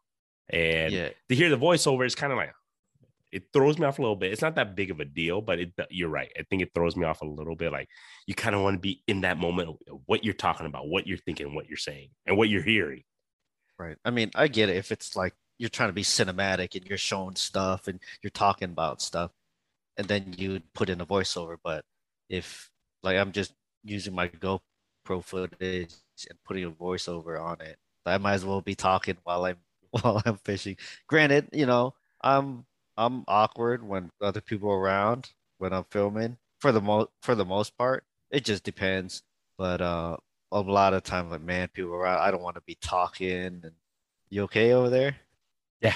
[0.50, 1.08] And yeah.
[1.28, 2.52] to hear the voiceover is kind of like,
[3.30, 4.32] it throws me off a little bit.
[4.32, 6.30] It's not that big of a deal, but it, you're right.
[6.38, 7.72] I think it throws me off a little bit.
[7.72, 7.88] Like
[8.26, 11.18] you kind of want to be in that moment, what you're talking about, what you're
[11.18, 13.02] thinking, what you're saying, and what you're hearing.
[13.78, 13.96] Right.
[14.04, 14.76] I mean, I get it.
[14.76, 18.70] If it's like you're trying to be cinematic and you're showing stuff and you're talking
[18.70, 19.30] about stuff,
[19.96, 21.56] and then you put in a voiceover.
[21.62, 21.84] But
[22.28, 22.70] if
[23.02, 23.52] like I'm just
[23.84, 25.94] using my GoPro footage
[26.28, 29.56] and putting a voiceover on it, I might as well be talking while I'm
[29.90, 30.76] while I'm fishing.
[31.08, 32.64] Granted, you know, I'm
[32.98, 36.36] I'm awkward when other people are around when I'm filming.
[36.58, 39.22] For the most for the most part, it just depends.
[39.56, 40.16] But uh,
[40.50, 43.60] a lot of times, like man, people around, I don't want to be talking.
[43.62, 43.72] And
[44.28, 45.16] you okay over there?
[45.80, 45.94] Yeah,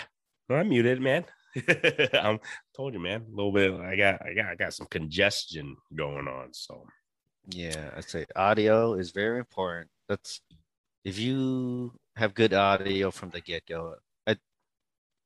[0.48, 1.24] no, I'm muted, man.
[2.14, 2.38] I'm
[2.76, 3.26] told you, man.
[3.26, 3.72] A little bit.
[3.72, 6.52] I got, I got, I got some congestion going on.
[6.52, 6.86] So,
[7.50, 9.90] yeah, I say audio is very important.
[10.08, 10.40] That's
[11.04, 13.96] if you have good audio from the get go.
[14.26, 14.36] I,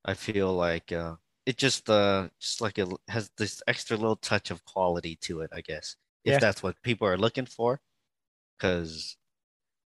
[0.04, 4.50] I feel like uh, it just uh just like it has this extra little touch
[4.50, 5.96] of quality to it, I guess.
[6.24, 6.38] If yeah.
[6.40, 7.80] that's what people are looking for.
[8.58, 9.16] Cause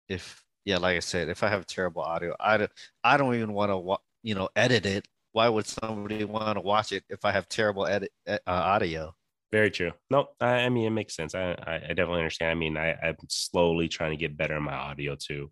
[0.09, 2.71] if yeah, like I said, if I have terrible audio, I don't,
[3.03, 5.07] I don't even want to you know edit it.
[5.31, 9.13] Why would somebody want to watch it if I have terrible edit uh, audio?
[9.51, 9.93] Very true.
[10.09, 11.33] No, I, I, mean it makes sense.
[11.33, 12.51] I, I definitely understand.
[12.51, 15.51] I mean, I, I'm slowly trying to get better in my audio too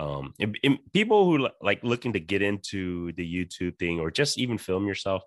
[0.00, 0.32] um
[0.92, 5.22] people who like looking to get into the youtube thing or just even film yourself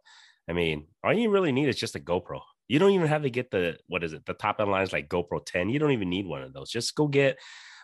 [0.50, 2.42] i mean all you really need is just a gopro.
[2.68, 5.10] You don't even have to get the what is it the top end lines like
[5.10, 6.72] gopro 10 you don't even need one of those.
[6.72, 7.38] Just go get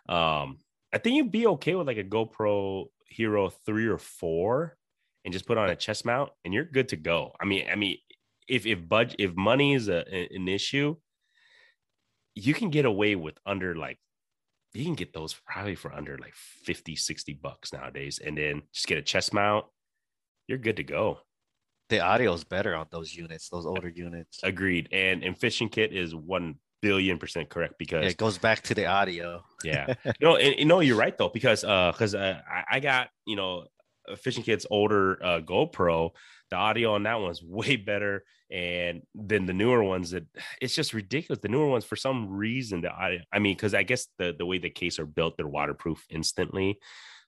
[0.07, 0.57] um
[0.93, 4.77] i think you'd be okay with like a gopro hero 3 or 4
[5.25, 7.33] and just put on a chest mount and you're good to go.
[7.39, 7.97] I mean i mean
[8.47, 10.95] if if budget if money is a, an issue
[12.35, 13.99] you can get away with under like
[14.73, 18.87] you can get those probably for under like 50 60 bucks nowadays and then just
[18.87, 19.65] get a chest mount
[20.47, 21.19] you're good to go.
[21.89, 24.39] The audio is better on those units those older units.
[24.43, 28.61] Agreed and and fishing kit is 1 billion percent correct because yeah, it goes back
[28.63, 29.43] to the audio.
[29.63, 29.93] Yeah.
[30.21, 33.35] No and, and, no you're right though because uh because uh, I, I got you
[33.35, 33.65] know
[34.17, 36.11] Fishing Kit's older uh, GoPro,
[36.49, 40.25] the audio on that one's way better and then the newer ones that
[40.61, 41.39] it's just ridiculous.
[41.41, 44.45] The newer ones, for some reason, the audio, I mean, because I guess the the
[44.45, 46.79] way the case are built, they're waterproof instantly.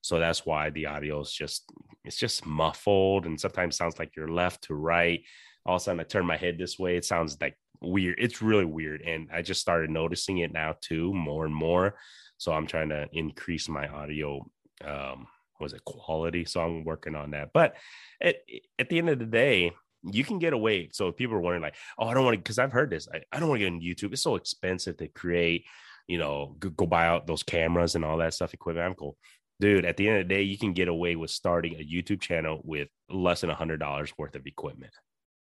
[0.04, 1.72] So that's why the audio is just
[2.04, 5.22] it's just muffled and sometimes sounds like you're left to right.
[5.66, 8.16] All of a sudden I turn my head this way, it sounds like weird.
[8.20, 9.02] It's really weird.
[9.02, 11.96] And I just started noticing it now too, more and more.
[12.38, 14.44] So I'm trying to increase my audio
[14.84, 15.28] um
[15.62, 16.46] was it quality?
[16.46, 17.52] So I'm working on that.
[17.54, 17.76] But
[18.22, 18.38] at,
[18.80, 19.72] at the end of the day,
[20.04, 20.90] you can get away.
[20.92, 23.08] So if people are wondering, like, oh, I don't want to, because I've heard this.
[23.14, 24.14] I, I don't want to get on YouTube.
[24.14, 25.66] It's so expensive to create,
[26.08, 28.86] you know, go, go, buy out those cameras and all that stuff, equipment.
[28.86, 29.16] I'm cool.
[29.60, 32.20] Dude, at the end of the day, you can get away with starting a YouTube
[32.20, 34.94] channel with less than a hundred dollars worth of equipment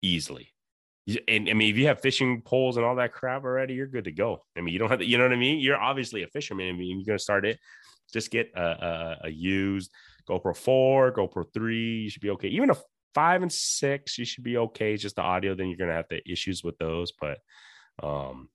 [0.02, 0.50] easily.
[1.28, 4.04] And I mean, if you have fishing poles and all that crap already, you're good
[4.04, 4.44] to go.
[4.56, 5.58] I mean, you don't have to, you know what I mean?
[5.58, 6.68] You're obviously a fisherman.
[6.68, 7.58] I mean, you're going to start it
[8.14, 9.90] just get a, a, a used
[10.26, 11.76] GoPro 4, GoPro 3.
[11.76, 12.48] You should be okay.
[12.48, 12.76] Even a
[13.14, 14.94] five and six, you should be okay.
[14.94, 17.12] It's just the audio, then you're gonna have the issues with those.
[17.12, 17.38] But
[18.02, 18.48] um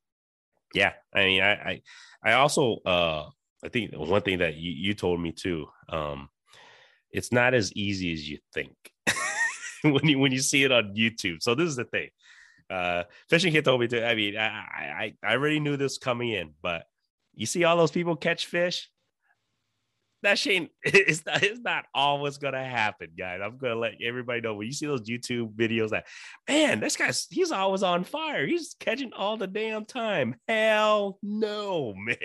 [0.73, 1.81] yeah, I mean, I I,
[2.23, 3.29] I also uh
[3.63, 6.29] I think one thing that you, you told me too, um,
[7.11, 8.73] it's not as easy as you think
[9.83, 11.41] when you when you see it on YouTube.
[11.41, 12.09] So this is the thing.
[12.69, 16.29] Uh Fishing Kit told me to, I mean, I I I already knew this coming
[16.29, 16.85] in, but
[17.33, 18.89] you see all those people catch fish,
[20.23, 23.39] that shit it's not, it's not always gonna happen, guys.
[23.43, 26.07] I'm gonna let everybody know when you see those YouTube videos that
[26.47, 28.45] man, this guy's he's always on fire.
[28.45, 30.35] He's catching all the damn time.
[30.47, 32.15] Hell no, man.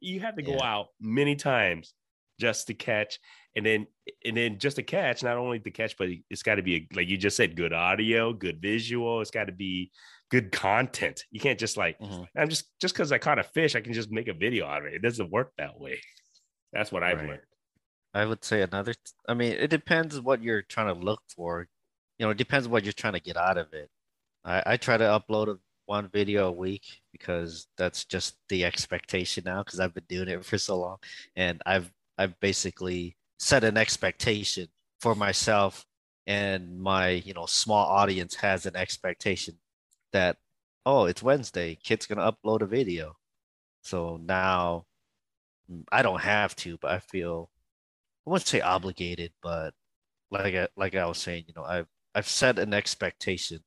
[0.00, 0.64] you have to go yeah.
[0.64, 1.94] out many times
[2.40, 3.18] just to catch
[3.54, 3.86] and then
[4.24, 6.88] and then just to catch not only to catch but it's got to be a,
[6.96, 9.90] like you just said good audio good visual it's got to be
[10.32, 11.24] good content.
[11.30, 12.22] You can't just like mm-hmm.
[12.36, 14.80] I'm just just because I caught a fish, I can just make a video out
[14.80, 14.94] of it.
[14.94, 16.00] It doesn't work that way.
[16.72, 17.28] That's what I've right.
[17.28, 17.42] learned.
[18.14, 18.94] I would say another.
[19.28, 21.68] I mean, it depends what you're trying to look for.
[22.18, 23.90] You know, it depends what you're trying to get out of it.
[24.44, 29.44] I, I try to upload a, one video a week because that's just the expectation
[29.44, 30.96] now because I've been doing it for so long,
[31.36, 34.68] and I've I've basically set an expectation
[35.00, 35.84] for myself
[36.26, 39.56] and my you know small audience has an expectation
[40.12, 40.36] that
[40.86, 43.16] oh it's wednesday Kit's gonna upload a video.
[43.82, 44.86] So now
[45.70, 47.50] mm, i don't have to but i feel
[48.26, 49.74] i wouldn't say obligated but
[50.30, 53.60] like I, like i was saying you know i've i've set an expectation.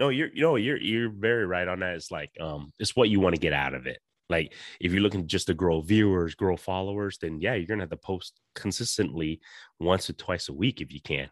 [0.00, 1.94] No you're you know you're you're very right on that.
[1.94, 3.98] It's like um it's what you want to get out of it.
[4.28, 7.90] Like if you're looking just to grow viewers grow followers then yeah you're gonna have
[7.90, 9.40] to post consistently
[9.78, 11.28] once or twice a week if you can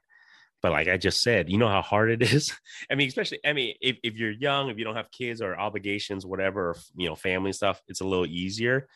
[0.62, 2.54] but like I just said, you know how hard it is.
[2.90, 5.58] I mean, especially, I mean, if, if you're young, if you don't have kids or
[5.58, 8.86] obligations, whatever, or, you know, family stuff, it's a little easier.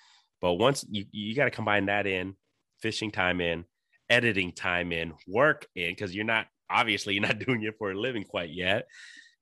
[0.41, 2.37] But once you, you got to combine that in,
[2.81, 3.65] fishing time in,
[4.09, 7.99] editing time in, work in, because you're not, obviously, you're not doing it for a
[7.99, 8.87] living quite yet.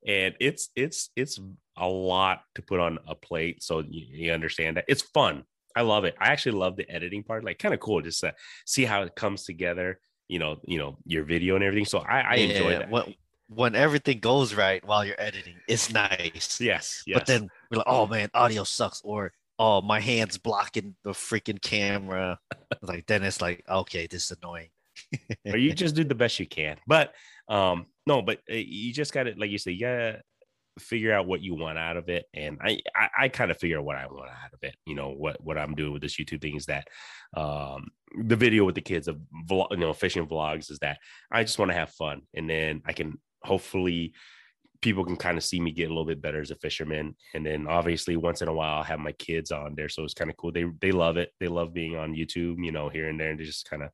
[0.07, 1.39] And it's, it's, it's
[1.77, 3.63] a lot to put on a plate.
[3.63, 5.45] So you, you understand that it's fun.
[5.77, 6.15] I love it.
[6.19, 7.45] I actually love the editing part.
[7.45, 8.35] Like, kind of cool just to
[8.65, 11.85] see how it comes together you know, you know, your video and everything.
[11.85, 12.91] So I, I yeah, enjoy that.
[12.91, 13.15] When,
[13.49, 16.59] when everything goes right while you're editing, it's nice.
[16.61, 17.19] Yes, yes.
[17.19, 21.61] But then we're like, oh man, audio sucks, or oh my hands blocking the freaking
[21.61, 22.39] camera.
[22.83, 24.71] like then it's like, okay, this is annoying.
[25.47, 26.77] or you just do the best you can.
[26.87, 27.13] But
[27.49, 30.23] um, no, but uh, you just got to, like you say, you gotta
[30.79, 33.79] figure out what you want out of it and i i, I kind of figure
[33.79, 36.17] out what i want out of it you know what what i'm doing with this
[36.17, 36.89] youtube thing is that
[37.37, 40.99] um the video with the kids of vlog, you know fishing vlogs is that
[41.31, 44.15] i just want to have fun and then i can hopefully
[44.85, 47.47] people can kind of see me get a little bit better as a fisherman and
[47.47, 50.31] then obviously once in a while i'll have my kids on there so it's kind
[50.31, 50.53] of cool.
[50.53, 51.31] They they love it.
[51.41, 53.91] They love being on youtube you know here and there and they just kind of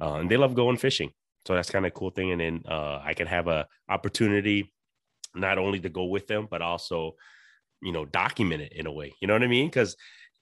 [0.00, 1.10] uh, and they love going fishing
[1.46, 4.72] so that's kind of cool thing and then uh, i can have a opportunity
[5.34, 7.16] not only to go with them, but also,
[7.82, 9.12] you know, document it in a way.
[9.20, 9.66] You know what I mean?
[9.66, 9.96] Because,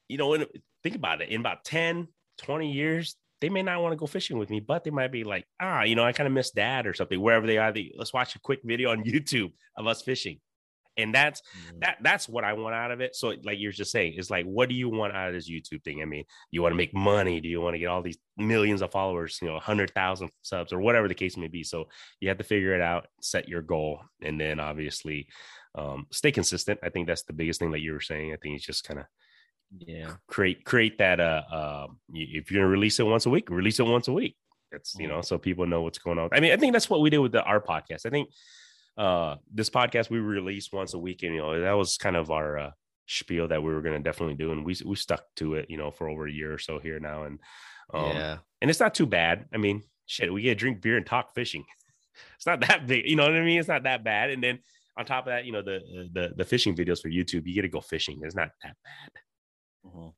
[0.09, 0.47] you know, in,
[0.83, 4.39] think about it in about 10, 20 years, they may not want to go fishing
[4.39, 6.87] with me, but they might be like, ah, you know, I kind of miss dad
[6.87, 7.73] or something, wherever they are.
[7.73, 10.41] They, let's watch a quick video on YouTube of us fishing
[11.03, 11.79] and that's mm-hmm.
[11.81, 13.15] that that's what i want out of it.
[13.15, 15.83] So like you're just saying it's like what do you want out of this youtube
[15.85, 16.03] thing?
[16.03, 17.41] I mean you want to make money?
[17.41, 20.81] Do you want to get all these millions of followers you know 100000 subs or
[20.81, 21.63] whatever the case may be?
[21.63, 21.89] So
[22.21, 25.29] you have to figure it out set your goal and then obviously
[25.75, 26.81] um, stay consistent.
[26.83, 28.33] I think that's the biggest thing that you were saying.
[28.33, 29.07] I think it's just kind of
[29.79, 30.15] yeah.
[30.27, 33.85] create create that uh, uh if you're gonna release it once a week release it
[33.85, 34.37] once a week.
[34.73, 35.23] That's you know mm-hmm.
[35.25, 36.29] so people know what's going on.
[36.33, 38.07] I mean i think that's what we did with the our podcast.
[38.07, 38.31] I think
[39.01, 42.31] uh this podcast we release once a week and you know that was kind of
[42.31, 42.71] our uh
[43.11, 45.77] spiel that we were going to definitely do, and we we stuck to it, you
[45.77, 47.39] know, for over a year or so here now, and
[47.93, 49.47] um, yeah, and it's not too bad.
[49.53, 51.65] I mean, shit, we get to drink beer and talk fishing.
[52.37, 53.59] It's not that big, you know what I mean?
[53.59, 54.59] It's not that bad, and then
[54.99, 55.81] on top of that, you know, the
[56.13, 58.21] the the fishing videos for YouTube, you get to go fishing.
[58.23, 59.11] It's not that bad.
[59.87, 60.09] Mm-hmm.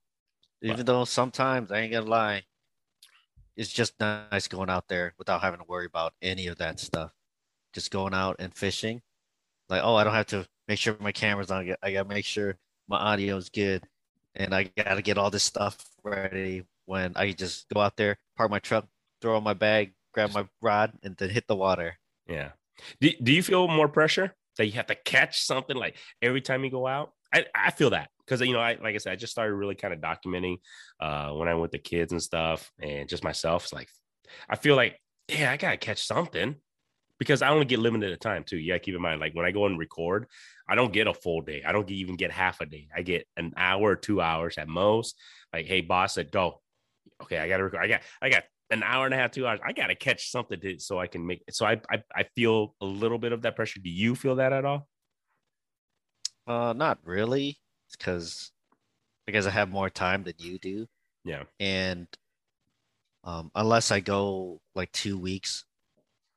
[0.63, 2.43] Even but, though sometimes I ain't gonna lie,
[3.57, 7.13] it's just nice going out there without having to worry about any of that stuff.
[7.73, 9.03] Just going out and fishing.
[9.69, 11.75] Like, oh, I don't have to make sure my camera's on.
[11.83, 12.57] I gotta make sure
[12.89, 13.85] my audio is good,
[14.35, 16.65] and I gotta get all this stuff ready.
[16.85, 18.87] When I just go out there, park my truck,
[19.21, 21.97] throw on my bag, grab my rod, and then hit the water.
[22.29, 22.51] Yeah.
[23.01, 26.65] Do, do you feel more pressure that you have to catch something like every time
[26.65, 27.13] you go out?
[27.33, 29.75] I, I feel that because you know I like I said I just started really
[29.75, 30.59] kind of documenting
[31.01, 33.65] uh when I went to kids and stuff and just myself.
[33.65, 33.89] It's like
[34.49, 34.99] I feel like
[35.29, 36.57] yeah I gotta catch something
[37.23, 38.59] because I only get limited time too.
[38.59, 40.27] Yeah, keep in mind like when I go and record,
[40.69, 41.63] I don't get a full day.
[41.65, 42.89] I don't even get half a day.
[42.95, 45.17] I get an hour or two hours at most.
[45.53, 46.61] Like hey boss said go.
[47.23, 47.81] Okay, I gotta record.
[47.81, 49.61] I got I got an hour and a half, two hours.
[49.65, 51.45] I gotta catch something to so I can make.
[51.51, 53.79] So I I, I feel a little bit of that pressure.
[53.79, 54.89] Do you feel that at all?
[56.45, 57.57] Uh, not really,
[57.93, 58.51] because
[59.27, 60.87] because I have more time than you do.
[61.25, 61.45] Yeah.
[61.61, 62.09] And
[63.23, 65.65] um, unless I go like two weeks,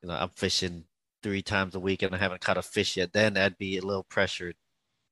[0.06, 0.84] you know, I'm fishing
[1.24, 3.12] three times a week and I haven't caught a fish yet.
[3.12, 4.56] Then I'd be a little pressured.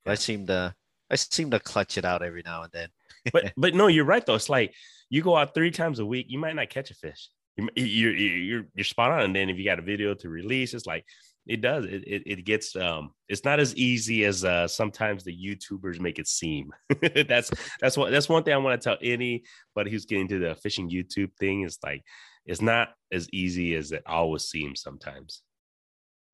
[0.06, 0.12] Yeah.
[0.12, 0.76] I seem to
[1.10, 2.90] I seem to clutch it out every now and then.
[3.32, 4.36] but but no, you're right though.
[4.36, 4.76] It's like
[5.10, 7.30] you go out three times a week, you might not catch a fish.
[7.58, 9.22] You, you're you're you're spot on.
[9.22, 11.06] And then if you got a video to release, it's like
[11.48, 15.36] it does it, it, it gets um it's not as easy as uh sometimes the
[15.36, 16.72] youtubers make it seem
[17.28, 20.56] that's that's what that's one thing i want to tell anybody who's getting to the
[20.56, 22.02] fishing youtube thing is like
[22.46, 25.42] it's not as easy as it always seems sometimes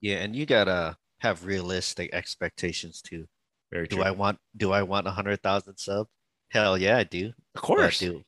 [0.01, 3.25] yeah and you gotta have realistic expectations too
[3.71, 4.05] Very do true.
[4.05, 6.09] i want do i want a hundred thousand subs
[6.51, 8.23] hell yeah i do of course I do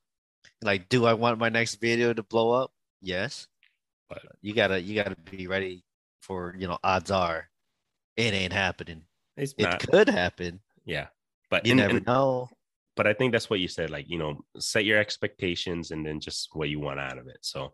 [0.62, 2.72] like do i want my next video to blow up
[3.02, 3.48] yes
[4.10, 5.84] but you gotta you gotta be ready
[6.22, 7.50] for you know odds are
[8.18, 9.04] it ain't happening.
[9.38, 9.80] It's it not.
[9.80, 10.60] could happen.
[10.86, 11.08] Yeah,
[11.50, 12.50] but you and, never and, know.
[13.02, 13.90] But I think that's what you said.
[13.90, 17.40] Like you know, set your expectations and then just what you want out of it.
[17.42, 17.74] So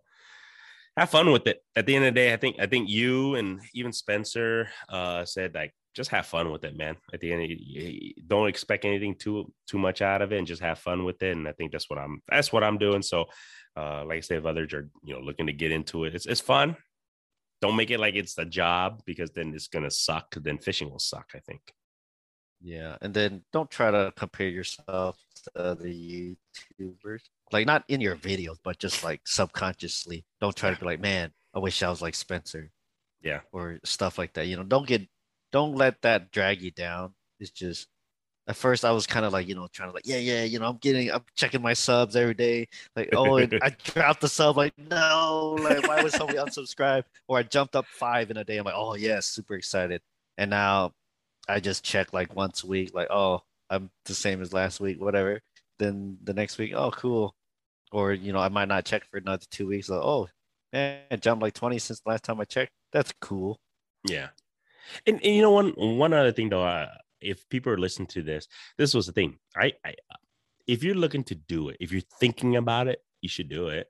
[0.95, 1.61] have fun with it.
[1.75, 5.25] At the end of the day, I think I think you and even Spencer uh,
[5.25, 6.95] said like just have fun with it, man.
[7.13, 10.61] At the end, you, don't expect anything too too much out of it, and just
[10.61, 11.35] have fun with it.
[11.35, 13.01] And I think that's what I'm that's what I'm doing.
[13.01, 13.25] So,
[13.75, 16.25] uh, like I say, if others are you know looking to get into it, it's
[16.25, 16.77] it's fun
[17.59, 20.35] don't make it like it's a job because then it's gonna suck.
[20.35, 21.31] Then fishing will suck.
[21.35, 21.73] I think.
[22.61, 25.17] Yeah, and then don't try to compare yourself
[25.55, 26.35] to the
[26.79, 27.21] YouTubers.
[27.51, 30.25] Like not in your videos, but just like subconsciously.
[30.41, 32.71] Don't try to be like, man, I wish I was like Spencer.
[33.21, 33.41] Yeah.
[33.51, 34.47] Or stuff like that.
[34.47, 35.07] You know, don't get
[35.51, 37.13] don't let that drag you down.
[37.39, 37.87] It's just
[38.47, 40.57] at first I was kind of like, you know, trying to like, yeah, yeah, you
[40.59, 42.67] know, I'm getting, I'm checking my subs every day.
[42.95, 44.55] Like, oh, I dropped the sub.
[44.55, 47.03] Like, no, like, why would somebody unsubscribe?
[47.27, 48.57] Or I jumped up five in a day.
[48.57, 50.01] I'm like, oh, yes, super excited.
[50.37, 50.93] And now
[51.47, 55.01] I just check like once a week, like, oh, I'm the same as last week,
[55.01, 55.41] whatever.
[55.79, 57.35] Then the next week, oh, cool.
[57.91, 59.89] Or, you know, I might not check for another two weeks.
[59.89, 60.27] Like, oh,
[60.73, 62.71] man, I jumped like 20 since the last time I checked.
[62.91, 63.59] That's cool.
[64.07, 64.29] Yeah.
[65.05, 66.87] And, and you know, one, one other thing though, I,
[67.21, 69.37] if people are listening to this, this was the thing.
[69.55, 69.95] I, I
[70.67, 73.87] if you're looking to do it, if you're thinking about it, you should do it.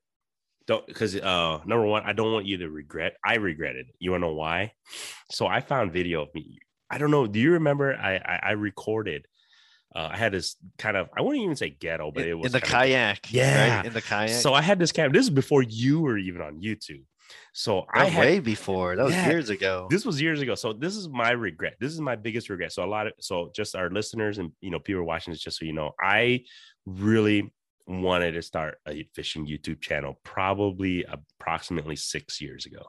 [0.67, 3.15] Don't because uh number one, I don't want you to regret.
[3.25, 3.87] I regretted.
[3.99, 4.73] You wanna know why?
[5.31, 6.59] So I found video of me.
[6.89, 7.27] I don't know.
[7.27, 9.27] Do you remember I I, I recorded
[9.95, 12.51] uh, I had this kind of I wouldn't even say ghetto, but it was in
[12.51, 13.25] the kayak.
[13.25, 13.85] Of, yeah, right?
[13.85, 14.29] in the kayak.
[14.29, 15.11] So I had this camera.
[15.11, 17.03] This is before you were even on YouTube.
[17.53, 19.88] So I had, way before that was yeah, years ago.
[19.89, 20.55] This was years ago.
[20.55, 21.75] So this is my regret.
[21.79, 22.71] This is my biggest regret.
[22.73, 25.59] So a lot of so just our listeners and you know people watching this, just
[25.59, 26.43] so you know, I
[26.85, 27.51] really
[27.88, 32.83] wanted to start a fishing YouTube channel probably approximately six years ago.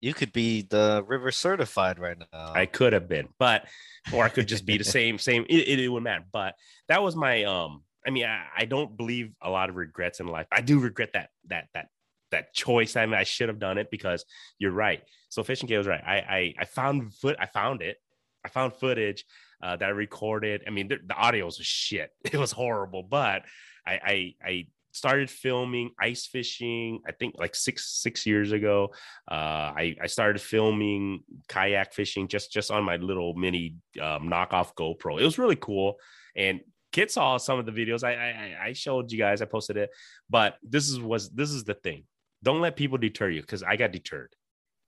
[0.00, 2.52] You could be the river certified right now.
[2.54, 3.66] I could have been, but
[4.12, 5.44] or I could just be the same, same.
[5.48, 6.24] It, it, it wouldn't matter.
[6.32, 6.54] But
[6.88, 7.82] that was my um.
[8.06, 10.46] I mean, I, I don't believe a lot of regrets in life.
[10.50, 11.88] I do regret that that that
[12.30, 12.96] that choice.
[12.96, 14.24] I mean, I should have done it because
[14.58, 15.02] you're right.
[15.28, 16.02] So fishing K was right.
[16.04, 17.36] I I, I found foot.
[17.38, 17.98] I found it.
[18.42, 19.26] I found footage
[19.62, 20.62] uh, that I recorded.
[20.66, 22.10] I mean, the, the audio was shit.
[22.24, 23.42] It was horrible, but
[23.86, 27.00] I, I I started filming ice fishing.
[27.06, 28.92] I think like six six years ago.
[29.30, 34.74] Uh, I I started filming kayak fishing just just on my little mini um, knockoff
[34.74, 35.20] GoPro.
[35.20, 35.96] It was really cool,
[36.36, 36.60] and
[36.92, 38.02] Kit saw some of the videos.
[38.02, 39.42] I, I I showed you guys.
[39.42, 39.90] I posted it,
[40.28, 42.04] but this is was this is the thing.
[42.42, 44.34] Don't let people deter you because I got deterred.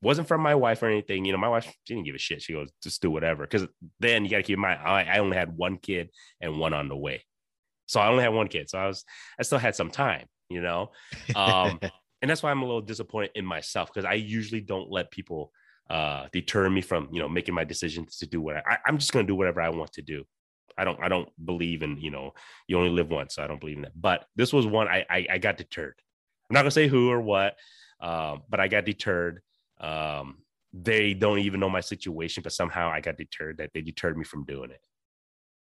[0.03, 1.25] wasn't from my wife or anything.
[1.25, 2.43] You know, my wife she didn't give a shit.
[2.43, 3.45] She goes, just do whatever.
[3.45, 3.69] Because
[4.01, 6.75] then you got to keep in mind, I, I only had one kid and one
[6.75, 7.25] on the way,
[7.87, 8.71] so I only had one kid.
[8.71, 9.05] So I was,
[9.39, 10.27] I still had some time.
[10.49, 10.91] You know,
[11.35, 11.79] um,
[12.23, 15.53] and that's why I'm a little disappointed in myself because I usually don't let people
[15.91, 19.13] uh, deter me from you know making my decisions to do what I, I'm just
[19.13, 20.25] going to do whatever I want to do.
[20.79, 22.33] I don't I don't believe in you know
[22.67, 23.35] you only live once.
[23.35, 24.01] So I don't believe in that.
[24.01, 25.95] But this was one I I, I got deterred.
[26.51, 27.57] I'm not gonna say who or what,
[28.01, 29.41] um, but I got deterred.
[29.81, 30.39] Um,
[30.73, 34.25] they don't even know my situation, but somehow I got deterred that they deterred me
[34.25, 34.81] from doing it.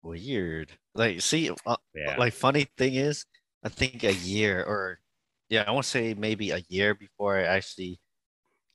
[0.03, 0.73] Weird.
[0.95, 2.17] Like, see, uh, yeah.
[2.19, 3.25] like funny thing is,
[3.63, 4.99] I think a year or
[5.49, 8.01] yeah, I want to say maybe a year before I actually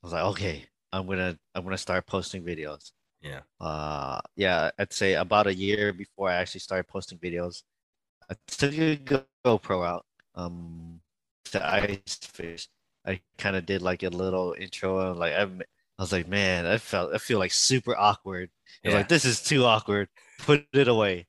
[0.02, 2.92] I was like, okay, I'm gonna I'm gonna start posting videos.
[3.20, 3.40] Yeah.
[3.60, 7.62] Uh, yeah, I'd say about a year before I actually started posting videos,
[8.30, 8.96] I took a
[9.44, 11.00] GoPro out um
[11.46, 12.68] to ice fish.
[13.04, 16.64] I kind of did like a little intro and like I, I was like, man,
[16.66, 18.50] I felt I feel like super awkward.
[18.84, 18.94] Yeah.
[18.94, 20.08] like this is too awkward.
[20.38, 21.26] Put it away.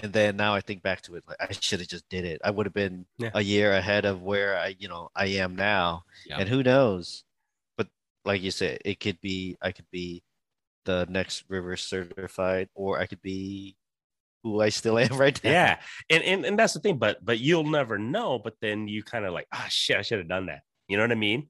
[0.00, 2.40] And then now I think back to it, like I should have just did it.
[2.44, 3.30] I would have been yeah.
[3.34, 6.04] a year ahead of where I, you know, I am now.
[6.26, 6.38] Yeah.
[6.38, 7.22] And who knows?
[7.76, 7.88] But
[8.24, 10.22] like you said, it could be I could be
[10.84, 13.76] the next river certified, or I could be
[14.42, 15.50] who I still am right now.
[15.50, 15.78] Yeah.
[16.10, 18.38] And and, and that's the thing, but but you'll never know.
[18.38, 20.62] But then you kind of like, ah, oh, shit, I should have done that.
[20.88, 21.48] You know what I mean?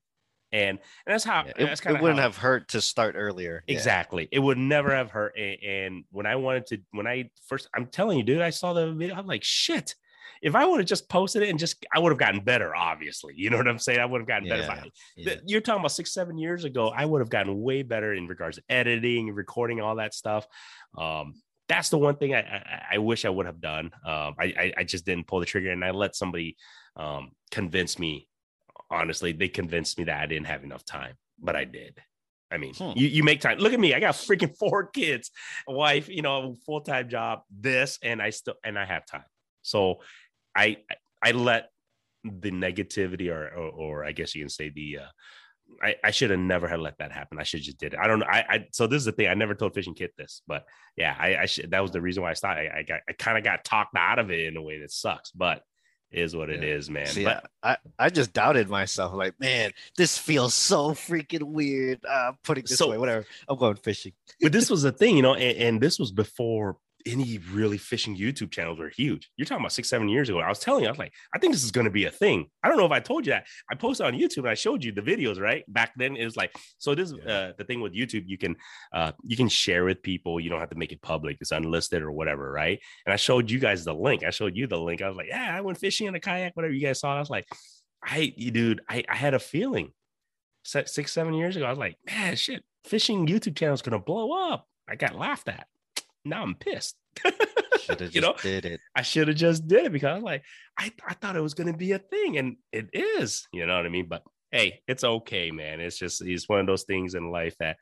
[0.53, 3.65] And, and that's how yeah, it, that's it wouldn't how, have hurt to start earlier.
[3.67, 4.29] Exactly.
[4.31, 4.37] Yeah.
[4.37, 5.37] It would never have hurt.
[5.37, 8.73] And, and, when I wanted to, when I first, I'm telling you, dude, I saw
[8.73, 9.17] the video.
[9.17, 9.95] I'm like, shit.
[10.43, 12.77] If I would have just posted it and just, I would have gotten better.
[12.77, 13.99] Obviously, you know what I'm saying.
[13.99, 14.85] I would have gotten yeah, better.
[15.17, 16.89] I, you're talking about six, seven years ago.
[16.95, 20.47] I would have gotten way better in regards to editing, recording, all that stuff.
[20.97, 21.35] Um,
[21.69, 23.87] that's the one thing I, I, I wish I would have done.
[24.05, 26.57] Um, I, I, just didn't pull the trigger and I let somebody
[26.97, 28.29] um, convince me.
[28.91, 31.99] Honestly, they convinced me that I didn't have enough time, but I did.
[32.51, 32.93] I mean, hmm.
[32.95, 33.59] you, you make time.
[33.59, 33.95] Look at me.
[33.95, 35.31] I got freaking four kids,
[35.69, 39.25] a wife, you know, full time job, this, and I still and I have time.
[39.63, 39.97] So
[40.57, 40.79] I
[41.23, 41.71] I let
[42.25, 45.09] the negativity or, or, or I guess you can say the uh,
[45.83, 47.39] I, I should have never had let that happen.
[47.39, 47.99] I should just did it.
[48.01, 48.27] I don't know.
[48.27, 49.29] I, I so this is the thing.
[49.29, 50.65] I never told Fishing Kit this, but
[50.97, 52.59] yeah, I, I should, that was the reason why I stopped.
[52.59, 54.93] I, I got I kind of got talked out of it in a way that
[54.93, 55.63] sucks, but
[56.17, 56.71] is what it yeah.
[56.71, 57.07] is, man.
[57.07, 59.15] See, but, I, I just doubted myself.
[59.15, 62.01] Like, man, this feels so freaking weird.
[62.09, 63.27] Uh, putting this so, away, whatever.
[63.49, 64.13] I'm going fishing.
[64.41, 68.17] but this was the thing, you know, and, and this was before any really fishing
[68.17, 69.31] YouTube channels were huge.
[69.37, 70.41] You're talking about six, seven years ago.
[70.41, 72.11] I was telling you, I was like, I think this is going to be a
[72.11, 72.49] thing.
[72.63, 73.47] I don't know if I told you that.
[73.71, 75.65] I posted on YouTube and I showed you the videos, right?
[75.73, 77.33] Back then, it was like, so this yeah.
[77.33, 78.57] uh, the thing with YouTube, you can
[78.93, 80.41] uh, you can share with people.
[80.41, 81.39] You don't have to make it public.
[81.41, 82.81] It's unlisted or whatever, right?
[83.07, 84.25] And I showed you guys the link.
[84.25, 85.01] I showed you the link.
[85.01, 87.15] I was like, yeah, I went fishing in a kayak, whatever you guys saw.
[87.15, 87.47] I was like,
[88.03, 89.93] I, dude, I, I had a feeling
[90.65, 91.67] six, seven years ago.
[91.67, 94.67] I was like, man, shit, fishing YouTube channel is going to blow up.
[94.89, 95.67] I got laughed at
[96.27, 96.97] now I'm pissed.
[98.11, 98.81] you know, did it.
[98.95, 100.45] I should have just did it because I was like,
[100.79, 103.47] I, I thought it was going to be a thing, and it is.
[103.53, 104.07] You know what I mean?
[104.09, 105.81] But hey, it's okay, man.
[105.81, 107.77] It's just it's one of those things in life that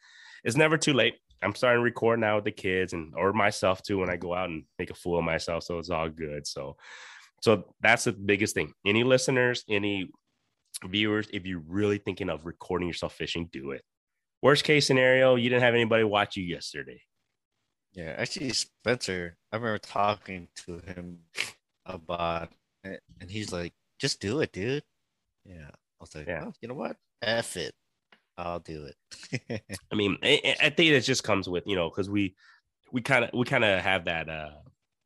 [0.45, 1.15] it's never too late.
[1.43, 4.35] I'm starting to record now with the kids and or myself too when I go
[4.35, 5.65] out and make a fool of myself.
[5.65, 6.47] So it's all good.
[6.47, 6.77] So
[7.43, 8.73] so that's the biggest thing.
[8.87, 10.11] Any listeners, any
[10.85, 13.83] viewers, if you're really thinking of recording yourself fishing, do it.
[14.43, 17.01] Worst case scenario, you didn't have anybody watch you yesterday.
[17.95, 21.21] Yeah, actually, Spencer, I remember talking to him
[21.87, 22.51] about
[22.83, 24.83] it, and he's like, just do it, dude.
[25.45, 25.69] Yeah.
[25.71, 26.45] I was like, yeah.
[26.47, 26.97] Oh, you know what?
[27.23, 27.73] F it.
[28.37, 29.63] I'll do it.
[29.93, 32.35] I mean, I, I think it just comes with, you know, because we,
[32.93, 34.51] we kind of, we kind of have that, uh,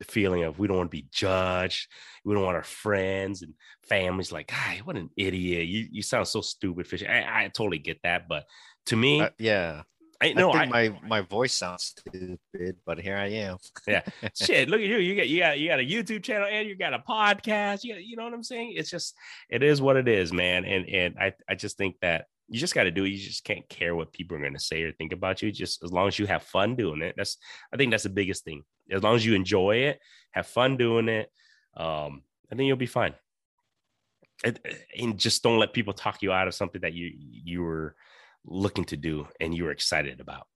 [0.03, 1.87] feeling of we don't want to be judged.
[2.23, 3.53] We don't want our friends and
[3.87, 5.67] families like, "Hi, what an idiot!
[5.67, 7.09] You you sound so stupid." Fishing.
[7.09, 8.45] I, I totally get that, but
[8.87, 9.81] to me, uh, yeah,
[10.21, 13.57] I know I, my my voice sounds stupid, but here I am.
[13.87, 14.01] yeah,
[14.35, 14.67] shit.
[14.67, 14.97] Look at you.
[14.97, 17.83] You got you got you got a YouTube channel and you got a podcast.
[17.83, 18.73] You got, you know what I'm saying?
[18.75, 19.15] It's just
[19.49, 20.65] it is what it is, man.
[20.65, 23.09] And and I I just think that you just got to do it.
[23.09, 25.51] You just can't care what people are going to say or think about you.
[25.51, 27.15] Just as long as you have fun doing it.
[27.15, 27.37] That's
[27.73, 28.63] I think that's the biggest thing.
[28.91, 29.99] As long as you enjoy it,
[30.31, 31.31] have fun doing it,
[31.77, 33.13] um, I think you'll be fine.
[34.43, 34.59] And,
[34.97, 37.95] and just don't let people talk you out of something that you you were
[38.45, 40.47] looking to do and you were excited about.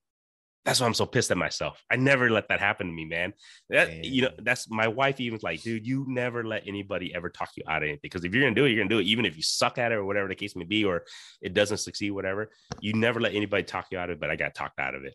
[0.64, 1.84] That's why I'm so pissed at myself.
[1.90, 3.34] I never let that happen to me, man.
[3.68, 7.50] That you know, that's my wife even like, dude, you never let anybody ever talk
[7.56, 8.00] you out of anything.
[8.02, 9.92] Because if you're gonna do it, you're gonna do it, even if you suck at
[9.92, 11.04] it or whatever the case may be, or
[11.42, 12.50] it doesn't succeed, whatever.
[12.80, 15.04] You never let anybody talk you out of it, but I got talked out of
[15.04, 15.14] it.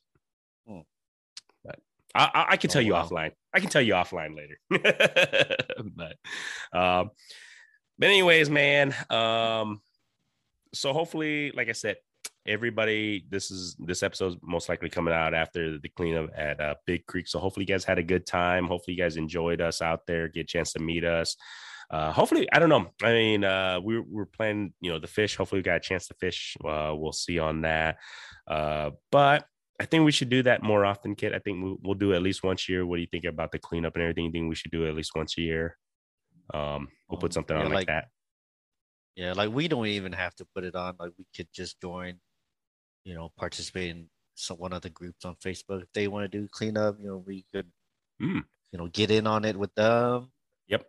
[0.67, 0.81] Hmm.
[1.65, 1.79] But
[2.13, 3.07] I, I, I can tell oh, you wow.
[3.07, 3.31] offline.
[3.51, 4.59] I can tell you offline later.
[5.95, 6.15] but
[6.79, 7.09] um,
[7.97, 8.93] but anyways, man.
[9.09, 9.81] Um,
[10.75, 11.95] so hopefully, like I said,
[12.49, 16.75] everybody, this is this episode is most likely coming out after the cleanup at uh,
[16.85, 17.27] Big Creek.
[17.27, 18.65] So hopefully you guys had a good time.
[18.65, 21.37] Hopefully you guys enjoyed us out there, get a chance to meet us.
[21.91, 22.87] Uh, hopefully, I don't know.
[23.01, 25.35] I mean, uh, we, we're planning, you know, the fish.
[25.37, 26.55] Hopefully, we got a chance to fish.
[26.63, 27.97] Uh, we'll see on that.
[28.47, 29.45] Uh, but
[29.79, 31.33] I think we should do that more often, Kit.
[31.33, 32.85] I think we'll, we'll do it at least once a year.
[32.85, 34.25] What do you think about the cleanup and everything?
[34.25, 35.77] You think we should do it at least once a year?
[36.53, 38.05] Um, we'll put Um, something yeah, on like, like- that.
[39.15, 40.95] Yeah, like we don't even have to put it on.
[40.97, 42.19] Like we could just join,
[43.09, 45.81] you know, participate in some one of the groups on Facebook.
[45.81, 47.65] If they want to do cleanup, you know, we could,
[48.21, 48.43] Mm.
[48.71, 50.31] you know, get in on it with them.
[50.67, 50.85] Yep.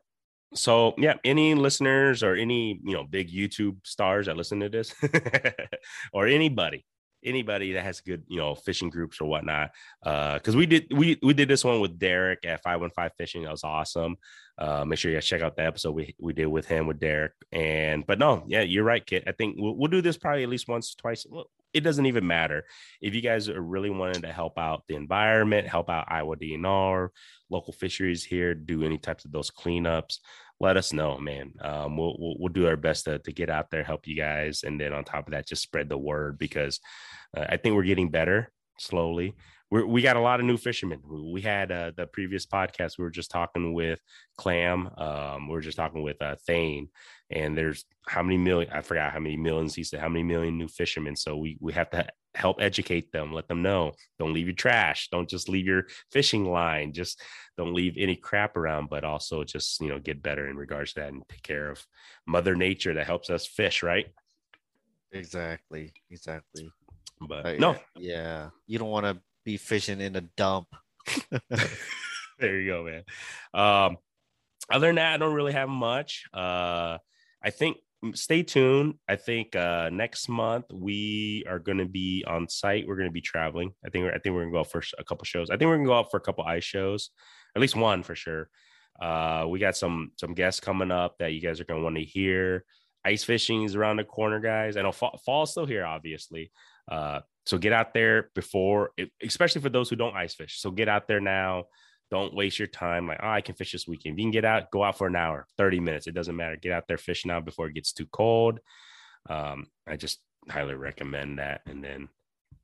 [0.54, 4.94] So yeah, any listeners or any you know big YouTube stars that listen to this,
[6.12, 6.84] or anybody,
[7.24, 9.70] anybody that has good you know fishing groups or whatnot,
[10.04, 13.12] Uh, because we did we we did this one with Derek at Five One Five
[13.16, 13.44] Fishing.
[13.44, 14.16] That was awesome.
[14.58, 16.98] Uh, make sure you guys check out the episode we we did with him with
[16.98, 17.32] Derek.
[17.52, 19.24] And but no, yeah, you're right, Kit.
[19.26, 21.24] I think we'll we'll do this probably at least once, twice.
[21.30, 22.64] Well, it doesn't even matter
[23.00, 27.08] if you guys are really wanting to help out the environment, help out Iowa DNR,
[27.48, 30.18] local fisheries here, do any types of those cleanups
[30.60, 31.54] let us know, man.
[31.62, 34.62] Um, we'll, we'll we'll do our best to to get out there, help you guys,
[34.62, 36.80] and then on top of that, just spread the word because
[37.36, 39.34] uh, I think we're getting better slowly.
[39.70, 41.00] We're, we got a lot of new fishermen.
[41.32, 42.98] We had uh, the previous podcast.
[42.98, 44.00] We were just talking with
[44.36, 44.90] Clam.
[44.98, 46.88] Um, we were just talking with uh, Thane,
[47.30, 48.70] and there's how many million?
[48.72, 49.74] I forgot how many millions.
[49.74, 51.16] He said how many million new fishermen.
[51.16, 53.92] So we we have to help educate them, let them know.
[54.18, 55.08] Don't leave your trash.
[55.10, 56.92] Don't just leave your fishing line.
[56.92, 57.20] Just
[57.56, 61.00] don't leave any crap around, but also just you know get better in regards to
[61.00, 61.84] that and take care of
[62.26, 64.06] Mother Nature that helps us fish, right?
[65.12, 66.70] Exactly, exactly.
[67.20, 70.68] But no, yeah, you don't want to be fishing in a dump.
[72.38, 73.02] there you go, man.
[73.52, 73.98] Um,
[74.70, 76.24] other than that, I don't really have much.
[76.32, 76.98] Uh,
[77.42, 77.78] I think
[78.14, 78.94] stay tuned.
[79.08, 82.86] I think uh, next month we are going to be on site.
[82.86, 83.72] We're going to be traveling.
[83.84, 85.50] I think we're, I think we're going to go out for a couple shows.
[85.50, 87.10] I think we're going to go out for a couple ice shows,
[87.54, 88.48] at least one for sure.
[89.00, 91.96] Uh, we got some some guests coming up that you guys are going to want
[91.96, 92.64] to hear.
[93.04, 94.76] Ice fishing is around the corner, guys.
[94.76, 96.50] I know fall, still here, obviously.
[96.90, 98.90] Uh, so get out there before,
[99.22, 100.60] especially for those who don't ice fish.
[100.60, 101.64] So get out there now.
[102.10, 103.06] Don't waste your time.
[103.06, 104.14] Like, oh, I can fish this weekend.
[104.14, 106.06] If you can get out, go out for an hour, 30 minutes.
[106.06, 106.56] It doesn't matter.
[106.56, 108.58] Get out there fishing now before it gets too cold.
[109.28, 111.60] Um, I just highly recommend that.
[111.66, 112.08] And then,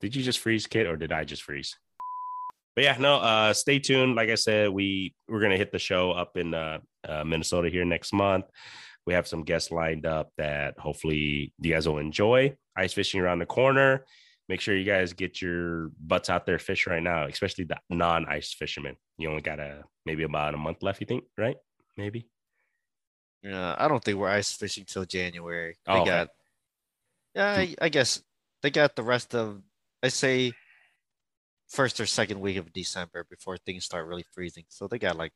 [0.00, 1.76] did you just freeze, Kit, or did I just freeze?
[2.74, 3.16] But yeah, no.
[3.16, 4.16] Uh, stay tuned.
[4.16, 6.78] Like I said, we we're gonna hit the show up in uh,
[7.08, 8.44] uh, Minnesota here next month.
[9.06, 12.56] We have some guests lined up that hopefully you guys will enjoy.
[12.76, 14.04] Ice fishing around the corner.
[14.48, 18.52] Make sure you guys get your butts out there fish right now, especially the non-ice
[18.54, 18.96] fishermen.
[19.18, 21.56] You only got a maybe about a month left, you think, right?
[21.96, 22.28] Maybe.
[23.42, 25.76] Yeah, I don't think we're ice fishing till January.
[25.86, 26.28] They Oh, got,
[27.34, 28.22] yeah, I, I guess
[28.62, 29.62] they got the rest of,
[30.02, 30.52] I say,
[31.68, 34.64] first or second week of December before things start really freezing.
[34.68, 35.32] So they got like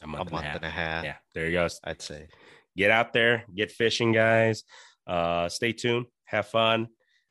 [0.00, 0.56] A a month, month and a half.
[0.56, 1.68] and a half, Yeah, there you go.
[1.84, 2.28] I'd say.
[2.76, 4.64] Get out there, get fishing, guys.
[5.06, 6.88] Uh, stay tuned, have fun,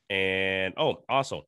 [0.09, 1.45] and oh, also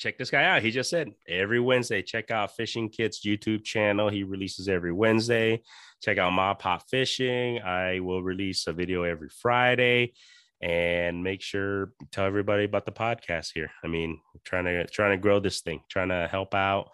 [0.00, 0.62] check this guy out.
[0.62, 4.08] He just said every Wednesday, check out Fishing Kit's YouTube channel.
[4.08, 5.62] He releases every Wednesday.
[6.02, 7.60] Check out MaPop Fishing.
[7.60, 10.14] I will release a video every Friday.
[10.62, 13.70] And make sure tell everybody about the podcast here.
[13.82, 16.90] I mean, trying to trying to grow this thing, trying to help out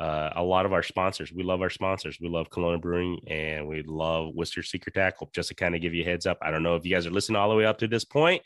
[0.00, 1.30] uh, a lot of our sponsors.
[1.30, 2.18] We love our sponsors.
[2.20, 5.30] We love Kalona Brewing and we love Whisker Seeker Tackle.
[5.34, 7.06] Just to kind of give you a heads up, I don't know if you guys
[7.06, 8.42] are listening all the way up to this point.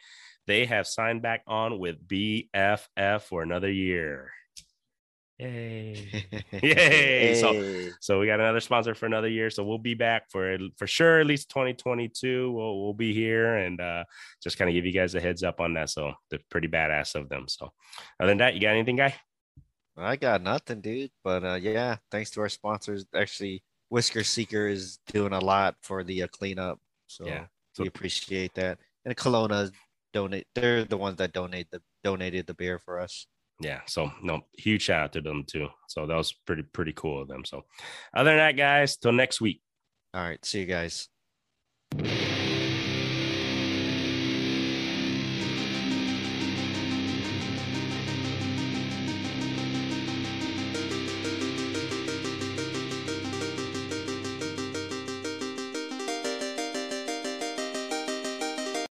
[0.47, 4.31] They have signed back on with BFF for another year.
[5.39, 6.33] Yay.
[6.63, 7.35] Yay.
[7.41, 9.51] So- So we got another sponsor for another year.
[9.51, 12.51] So we'll be back for for sure at least 2022.
[12.53, 14.05] We'll we'll be here and uh
[14.43, 15.91] just kind of give you guys a heads up on that.
[15.91, 17.49] So they're pretty badass of them.
[17.49, 17.71] So
[18.21, 19.15] other than that, you got anything, guy?
[19.99, 21.11] I got nothing, dude.
[21.25, 23.05] But uh, yeah, thanks to our sponsors.
[23.15, 26.79] Actually, Whisker Seeker is doing a lot for the uh, cleanup.
[27.09, 27.47] So Yeah.
[27.79, 28.79] we appreciate that.
[29.05, 29.71] And Kalona
[30.19, 30.47] donate.
[30.55, 33.27] They're the ones that donate the donated the beer for us.
[33.71, 37.17] yeah so no huge shout out to them too so that was pretty pretty cool
[37.23, 37.57] of them so
[38.19, 39.59] other than that guys till next week
[40.15, 41.09] All right, see you guys.